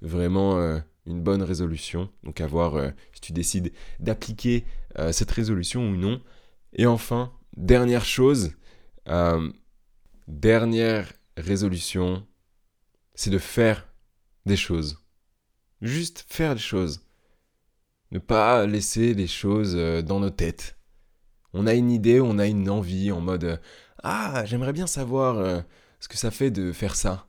vraiment 0.02 0.58
euh, 0.58 0.78
une 1.06 1.22
bonne 1.22 1.42
résolution, 1.42 2.10
donc 2.22 2.40
à 2.40 2.46
voir 2.46 2.92
si 3.12 3.20
tu 3.20 3.32
décides 3.32 3.72
d'appliquer 3.98 4.64
cette 5.12 5.30
résolution 5.30 5.88
ou 5.88 5.96
non. 5.96 6.20
Et 6.72 6.86
enfin, 6.86 7.32
dernière 7.56 8.04
chose, 8.04 8.52
euh, 9.08 9.50
dernière 10.28 11.12
résolution, 11.36 12.26
c'est 13.14 13.30
de 13.30 13.38
faire 13.38 13.88
des 14.46 14.56
choses. 14.56 14.98
Juste 15.80 16.24
faire 16.28 16.54
des 16.54 16.60
choses. 16.60 17.00
Ne 18.10 18.18
pas 18.18 18.66
laisser 18.66 19.14
les 19.14 19.26
choses 19.26 19.74
euh, 19.76 20.02
dans 20.02 20.20
nos 20.20 20.30
têtes. 20.30 20.76
On 21.52 21.66
a 21.66 21.74
une 21.74 21.90
idée, 21.90 22.20
on 22.20 22.38
a 22.38 22.46
une 22.46 22.70
envie 22.70 23.10
en 23.10 23.20
mode 23.20 23.44
euh, 23.44 23.56
Ah, 24.02 24.44
j'aimerais 24.46 24.72
bien 24.72 24.86
savoir 24.86 25.64
ce 25.98 26.08
que 26.08 26.16
ça 26.16 26.30
fait 26.30 26.50
de 26.50 26.72
faire 26.72 26.96
ça. 26.96 27.28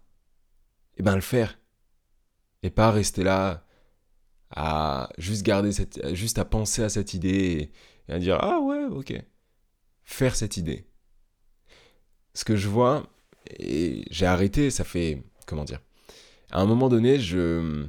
Et 0.93 0.99
eh 0.99 1.03
ben 1.03 1.15
le 1.15 1.21
faire. 1.21 1.57
Et 2.63 2.69
pas 2.69 2.91
rester 2.91 3.24
là 3.24 3.65
à 4.52 5.10
juste 5.17 5.43
garder 5.43 5.71
cette. 5.71 6.13
juste 6.13 6.38
à 6.38 6.45
penser 6.45 6.84
à 6.84 6.89
cette 6.89 7.13
idée 7.13 7.71
et 8.08 8.13
à 8.13 8.19
dire 8.19 8.38
Ah 8.41 8.60
ouais, 8.60 8.86
ok 8.86 9.21
faire 10.12 10.36
cette 10.36 10.58
idée. 10.58 10.86
Ce 12.34 12.45
que 12.45 12.56
je 12.56 12.67
vois, 12.67 13.08
et 13.60 14.06
j'ai 14.12 14.26
arrêté, 14.26 14.69
ça 14.69 14.84
fait, 14.84 15.24
comment 15.47 15.63
dire, 15.63 15.82
à 16.52 16.62
un 16.62 16.65
moment 16.65 16.89
donné, 16.89 17.19
je, 17.19 17.88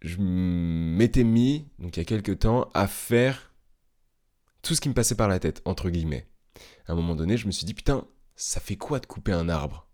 je 0.00 0.16
m'étais 0.18 1.24
mis, 1.24 1.66
donc 1.78 1.96
il 1.96 2.00
y 2.00 2.02
a 2.02 2.06
quelques 2.06 2.40
temps, 2.40 2.70
à 2.74 2.86
faire 2.86 3.52
tout 4.62 4.74
ce 4.74 4.80
qui 4.80 4.88
me 4.88 4.94
passait 4.94 5.16
par 5.16 5.28
la 5.28 5.38
tête, 5.38 5.60
entre 5.64 5.90
guillemets. 5.90 6.28
À 6.86 6.92
un 6.92 6.94
moment 6.94 7.16
donné, 7.16 7.36
je 7.36 7.46
me 7.46 7.52
suis 7.52 7.66
dit, 7.66 7.74
putain, 7.74 8.06
ça 8.36 8.60
fait 8.60 8.76
quoi 8.76 9.00
de 9.00 9.06
couper 9.06 9.32
un 9.32 9.48
arbre? 9.48 9.88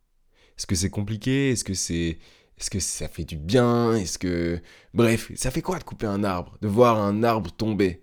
Est-ce 0.57 0.67
que 0.67 0.75
c'est 0.75 0.91
compliqué? 0.91 1.51
Est-ce 1.51 1.65
que 1.65 1.75
c'est... 1.75 2.19
Est-ce 2.59 2.71
que 2.71 2.81
ça 2.81 3.09
fait 3.09 3.25
du 3.25 3.37
bien? 3.37 3.95
Est-ce 3.95 4.19
que... 4.19 4.61
Bref, 4.95 5.31
ça 5.37 5.51
fait 5.51 5.63
quoi 5.63 5.79
de 5.79 5.85
couper 5.85 6.07
un 6.07 6.25
arbre 6.25 6.59
De 6.61 6.69
voir 6.69 6.99
un 7.01 7.23
arbre 7.23 7.51
tomber? 7.53 8.03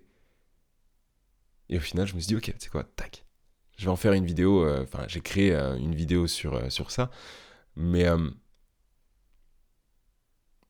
Et 1.68 1.76
au 1.76 1.80
final, 1.80 2.06
je 2.06 2.14
me 2.14 2.20
suis 2.20 2.28
dit, 2.28 2.36
ok, 2.36 2.54
c'est 2.58 2.70
quoi, 2.70 2.84
tac. 2.84 3.26
Je 3.76 3.84
vais 3.84 3.90
en 3.90 3.96
faire 3.96 4.14
une 4.14 4.24
vidéo, 4.24 4.64
euh, 4.64 4.82
enfin, 4.84 5.04
j'ai 5.08 5.20
créé 5.20 5.52
euh, 5.52 5.76
une 5.76 5.94
vidéo 5.94 6.26
sur, 6.26 6.54
euh, 6.54 6.68
ça. 6.88 7.10
Mais, 7.76 8.06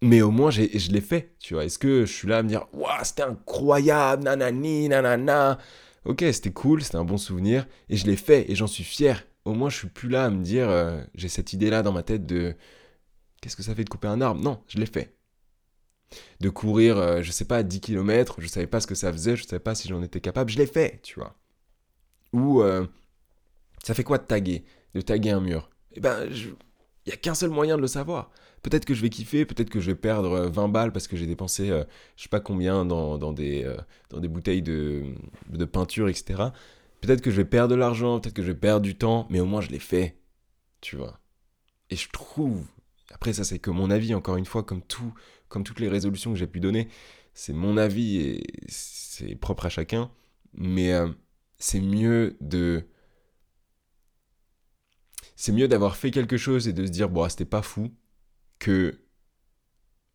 mais 0.02 0.22
au 0.22 0.32
moins, 0.32 0.50
je 0.50 0.62
l'ai 0.90 1.00
fait, 1.00 1.36
tu 1.38 1.54
vois. 1.54 1.64
Est-ce 1.64 1.78
que 1.78 2.04
je 2.04 2.12
suis 2.12 2.26
là 2.26 2.38
à 2.38 2.42
me 2.42 2.48
dire, 2.48 2.66
waouh, 2.72 3.04
c'était 3.04 3.22
incroyable, 3.22 4.24
nanani, 4.24 4.88
nanana? 4.88 5.58
Ok, 6.04 6.24
c'était 6.32 6.50
cool, 6.52 6.82
c'était 6.82 6.96
un 6.96 7.04
bon 7.04 7.18
souvenir. 7.18 7.66
Et 7.88 7.96
je 7.96 8.06
l'ai 8.06 8.16
fait, 8.16 8.50
et 8.50 8.56
j'en 8.56 8.66
suis 8.66 8.84
fier. 8.84 9.24
Au 9.44 9.54
moins, 9.54 9.70
je 9.70 9.76
suis 9.76 9.88
plus 9.88 10.08
là 10.08 10.24
à 10.24 10.30
me 10.30 10.42
dire, 10.42 10.68
j'ai 11.14 11.28
cette 11.28 11.52
idée-là 11.52 11.82
dans 11.82 11.92
ma 11.92 12.02
tête 12.02 12.26
de, 12.26 12.56
qu'est-ce 13.46 13.56
que 13.56 13.62
ça 13.62 13.76
fait 13.76 13.84
de 13.84 13.88
couper 13.88 14.08
un 14.08 14.20
arbre? 14.20 14.42
Non, 14.42 14.60
je 14.66 14.78
l'ai 14.78 14.86
fait 14.86 15.14
de 16.40 16.48
courir, 16.48 16.98
euh, 16.98 17.22
je 17.22 17.30
sais 17.30 17.44
pas, 17.44 17.62
10 17.62 17.80
km, 17.80 18.40
je 18.40 18.46
savais 18.46 18.66
pas 18.66 18.80
ce 18.80 18.86
que 18.86 18.94
ça 18.94 19.12
faisait, 19.12 19.36
je 19.36 19.44
savais 19.46 19.60
pas 19.60 19.74
si 19.74 19.88
j'en 19.88 20.02
étais 20.02 20.20
capable, 20.20 20.50
je 20.50 20.58
l'ai 20.58 20.66
fait, 20.66 21.00
tu 21.02 21.18
vois. 21.18 21.34
Ou 22.32 22.62
euh, 22.62 22.86
ça 23.82 23.94
fait 23.94 24.04
quoi 24.04 24.18
de 24.18 24.24
taguer? 24.24 24.64
De 24.94 25.00
taguer 25.00 25.30
un 25.30 25.40
mur? 25.40 25.70
Eh 25.92 26.00
ben, 26.00 26.28
il 26.30 27.10
y 27.10 27.12
a 27.12 27.16
qu'un 27.16 27.34
seul 27.34 27.50
moyen 27.50 27.76
de 27.76 27.82
le 27.82 27.88
savoir. 27.88 28.30
Peut-être 28.62 28.84
que 28.84 28.94
je 28.94 29.02
vais 29.02 29.10
kiffer, 29.10 29.44
peut-être 29.44 29.70
que 29.70 29.80
je 29.80 29.90
vais 29.90 29.96
perdre 29.96 30.48
20 30.48 30.64
euh, 30.64 30.68
balles 30.68 30.92
parce 30.92 31.06
que 31.06 31.16
j'ai 31.16 31.26
dépensé 31.26 31.68
je 32.16 32.22
sais 32.22 32.28
pas 32.28 32.40
combien 32.40 32.84
dans, 32.84 33.32
des, 33.32 33.72
dans 34.10 34.20
des 34.20 34.28
bouteilles 34.28 34.62
de, 34.62 35.04
de 35.50 35.64
peinture, 35.64 36.08
etc. 36.08 36.50
Peut-être 37.00 37.20
que 37.20 37.30
je 37.30 37.36
vais 37.36 37.44
perdre 37.44 37.70
de 37.70 37.78
l'argent, 37.78 38.20
peut-être 38.20 38.34
que 38.34 38.42
je 38.42 38.48
vais 38.48 38.58
perdre 38.58 38.82
du 38.82 38.96
temps, 38.96 39.26
mais 39.30 39.40
au 39.40 39.46
moins 39.46 39.60
je 39.60 39.70
l'ai 39.70 39.78
fait, 39.78 40.18
tu 40.80 40.96
vois. 40.96 41.20
Et 41.90 41.96
je 41.96 42.08
trouve, 42.10 42.64
après 43.12 43.32
ça 43.32 43.44
c'est 43.44 43.58
que 43.58 43.70
mon 43.70 43.90
avis, 43.90 44.14
encore 44.14 44.36
une 44.36 44.46
fois, 44.46 44.62
comme 44.62 44.82
tout, 44.82 45.14
comme 45.48 45.64
toutes 45.64 45.80
les 45.80 45.88
résolutions 45.88 46.32
que 46.32 46.38
j'ai 46.38 46.46
pu 46.46 46.60
donner, 46.60 46.88
c'est 47.34 47.52
mon 47.52 47.76
avis 47.76 48.16
et 48.18 48.42
c'est 48.68 49.36
propre 49.36 49.66
à 49.66 49.68
chacun, 49.68 50.10
mais 50.54 50.92
euh, 50.92 51.08
c'est 51.58 51.80
mieux 51.80 52.36
de... 52.40 52.86
C'est 55.36 55.52
mieux 55.52 55.68
d'avoir 55.68 55.96
fait 55.96 56.10
quelque 56.10 56.38
chose 56.38 56.66
et 56.66 56.72
de 56.72 56.86
se 56.86 56.90
dire, 56.90 57.10
bon, 57.10 57.22
ah, 57.22 57.28
c'était 57.28 57.44
pas 57.44 57.60
fou, 57.60 57.92
que 58.58 58.98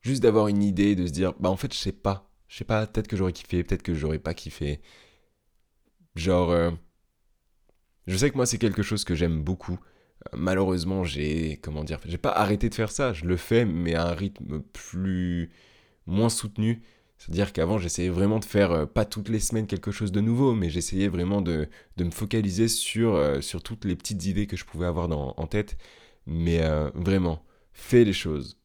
juste 0.02 0.24
d'avoir 0.24 0.48
une 0.48 0.64
idée, 0.64 0.96
de 0.96 1.06
se 1.06 1.12
dire, 1.12 1.34
bah 1.40 1.50
en 1.50 1.58
fait, 1.58 1.74
je 1.74 1.78
sais 1.78 1.92
pas. 1.92 2.32
Je 2.48 2.58
sais 2.58 2.66
pas, 2.66 2.88
peut-être 2.88 3.08
que 3.08 3.16
j'aurais 3.16 3.34
kiffé, 3.34 3.64
peut-être 3.64 3.84
que 3.84 3.94
j'aurais 3.94 4.20
pas 4.20 4.34
kiffé. 4.34 4.82
Genre, 6.16 6.50
euh, 6.50 6.72
je 8.08 8.18
sais 8.18 8.32
que 8.32 8.36
moi, 8.36 8.46
c'est 8.48 8.58
quelque 8.58 8.82
chose 8.84 9.04
que 9.04 9.16
j'aime 9.16 9.44
beaucoup 9.44 9.80
malheureusement, 10.34 11.04
j'ai 11.04 11.58
comment 11.62 11.84
dire, 11.84 12.00
j'ai 12.06 12.18
pas 12.18 12.32
arrêté 12.32 12.70
de 12.70 12.76
faire 12.76 12.92
ça, 12.92 13.14
je 13.14 13.26
le 13.26 13.38
fais 13.38 13.66
mais 13.66 13.96
à 13.96 14.08
un 14.08 14.14
rythme 14.14 14.62
plus 14.74 15.50
moins 16.06 16.30
soutenu. 16.30 16.82
C'est-à-dire 17.18 17.54
qu'avant, 17.54 17.78
j'essayais 17.78 18.10
vraiment 18.10 18.40
de 18.40 18.46
faire 18.46 18.72
euh, 18.72 18.86
pas 18.88 19.06
toutes 19.06 19.30
les 19.30 19.40
semaines 19.40 19.68
quelque 19.68 19.92
chose 19.92 20.12
de 20.12 20.22
nouveau, 20.22 20.56
mais 20.56 20.72
j'essayais 20.72 21.08
vraiment 21.08 21.42
de, 21.42 21.68
me 22.00 22.10
focaliser 22.10 22.68
sur, 22.68 23.14
euh, 23.16 23.42
sur 23.42 23.62
toutes 23.62 23.86
les 23.86 23.96
petites 23.96 24.26
idées 24.26 24.48
que 24.48 24.58
je 24.58 24.66
pouvais 24.66 24.88
avoir 24.88 25.08
dans, 25.08 25.36
en 25.38 25.46
tête. 25.48 25.78
Mais 26.26 26.62
euh, 26.64 26.90
vraiment, 26.96 27.46
fais 27.74 28.04
les 28.06 28.14
choses. 28.14 28.58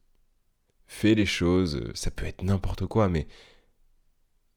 Fais 0.86 1.14
les 1.14 1.26
choses, 1.26 1.82
ça 1.94 2.10
peut 2.10 2.26
être 2.26 2.42
n'importe 2.42 2.86
quoi, 2.86 3.08
mais 3.08 3.26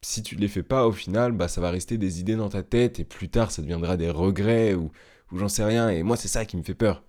si 0.02 0.24
tu 0.24 0.36
ne 0.36 0.42
les 0.42 0.48
fais 0.48 0.64
pas, 0.64 0.88
au 0.88 0.92
final, 0.94 1.34
bah, 1.34 1.48
ça 1.48 1.60
va 1.62 1.72
rester 1.72 1.98
des 1.98 2.20
idées 2.22 2.36
dans 2.36 2.50
ta 2.50 2.64
tête 2.64 3.00
et 3.00 3.04
plus 3.04 3.30
tard, 3.30 3.52
ça 3.52 3.62
deviendra 3.62 3.98
des 3.98 4.10
regrets 4.10 4.76
ou, 4.76 4.92
ou 5.32 5.38
j'en 5.38 5.50
sais 5.50 5.64
rien. 5.64 5.90
Et 5.90 6.04
moi, 6.04 6.18
c'est 6.18 6.28
ça 6.28 6.46
qui 6.46 6.58
me 6.58 6.64
fait 6.64 6.76
peur. 6.76 7.04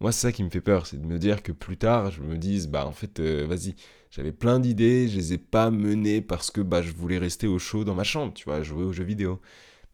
Moi, 0.00 0.12
c'est 0.12 0.28
ça 0.28 0.32
qui 0.32 0.44
me 0.44 0.50
fait 0.50 0.60
peur, 0.60 0.86
c'est 0.86 1.00
de 1.00 1.06
me 1.06 1.18
dire 1.18 1.42
que 1.42 1.52
plus 1.52 1.78
tard, 1.78 2.10
je 2.10 2.20
me 2.20 2.36
dise, 2.36 2.68
bah 2.68 2.86
en 2.86 2.92
fait, 2.92 3.18
euh, 3.20 3.46
vas-y, 3.46 3.74
j'avais 4.10 4.32
plein 4.32 4.60
d'idées, 4.60 5.08
je 5.08 5.16
les 5.16 5.32
ai 5.34 5.38
pas 5.38 5.70
menées 5.70 6.20
parce 6.20 6.50
que 6.50 6.60
bah 6.60 6.82
je 6.82 6.92
voulais 6.92 7.16
rester 7.18 7.46
au 7.46 7.58
chaud 7.58 7.82
dans 7.84 7.94
ma 7.94 8.04
chambre, 8.04 8.34
tu 8.34 8.44
vois, 8.44 8.62
jouer 8.62 8.84
aux 8.84 8.92
jeux 8.92 9.04
vidéo. 9.04 9.40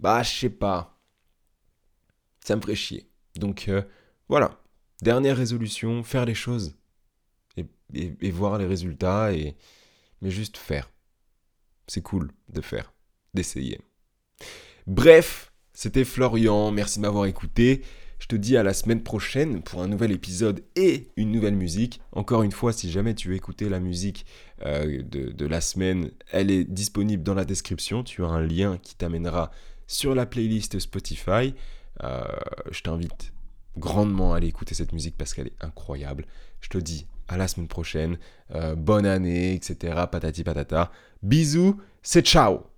Bah, 0.00 0.22
je 0.24 0.30
sais 0.30 0.50
pas. 0.50 0.98
Ça 2.44 2.56
me 2.56 2.60
ferait 2.60 2.74
chier. 2.74 3.08
Donc 3.36 3.68
euh, 3.68 3.82
voilà, 4.28 4.60
dernière 5.02 5.36
résolution, 5.36 6.02
faire 6.02 6.24
les 6.26 6.34
choses 6.34 6.76
et, 7.56 7.66
et 7.94 8.30
voir 8.32 8.58
les 8.58 8.66
résultats 8.66 9.32
et 9.32 9.56
mais 10.20 10.30
juste 10.30 10.56
faire. 10.56 10.90
C'est 11.86 12.02
cool 12.02 12.32
de 12.48 12.60
faire, 12.60 12.92
d'essayer. 13.34 13.80
Bref, 14.86 15.51
c'était 15.74 16.04
Florian, 16.04 16.70
merci 16.70 16.98
de 16.98 17.02
m'avoir 17.02 17.26
écouté. 17.26 17.82
Je 18.18 18.28
te 18.28 18.36
dis 18.36 18.56
à 18.56 18.62
la 18.62 18.72
semaine 18.72 19.02
prochaine 19.02 19.62
pour 19.62 19.82
un 19.82 19.88
nouvel 19.88 20.12
épisode 20.12 20.62
et 20.76 21.08
une 21.16 21.32
nouvelle 21.32 21.56
musique. 21.56 22.00
Encore 22.12 22.44
une 22.44 22.52
fois, 22.52 22.72
si 22.72 22.88
jamais 22.88 23.14
tu 23.14 23.28
veux 23.28 23.34
écouter 23.34 23.68
la 23.68 23.80
musique 23.80 24.26
euh, 24.64 25.02
de, 25.02 25.46
la 25.46 25.60
semaine, 25.60 26.12
elle 26.30 26.52
est 26.52 26.62
disponible 26.62 27.24
dans 27.24 27.34
la 27.34 27.44
description. 27.44 28.04
Tu 28.04 28.22
as 28.22 28.28
un 28.28 28.40
lien 28.40 28.78
qui 28.80 28.94
t'amènera 28.94 29.50
sur 29.88 30.14
la 30.14 30.24
playlist 30.24 30.78
Spotify. 30.78 31.54
Euh, 32.04 32.22
je 32.70 32.82
t'invite 32.82 33.32
grandement 33.76 34.34
à 34.34 34.36
aller 34.36 34.46
écouter 34.48 34.74
cette 34.74 34.92
musique 34.92 35.16
parce 35.18 35.34
qu'elle 35.34 35.48
est 35.48 35.64
incroyable. 35.64 36.26
Je 36.60 36.68
te 36.68 36.78
dis 36.78 37.06
à 37.26 37.36
la 37.36 37.48
semaine 37.48 37.68
prochaine. 37.68 38.18
Euh, 38.54 38.76
bonne 38.76 39.06
année, 39.06 39.54
etc. 39.54 40.04
Patati 40.08 40.44
patata. 40.44 40.92
Bisous, 41.22 41.80
c'est 42.02 42.24
ciao 42.24 42.71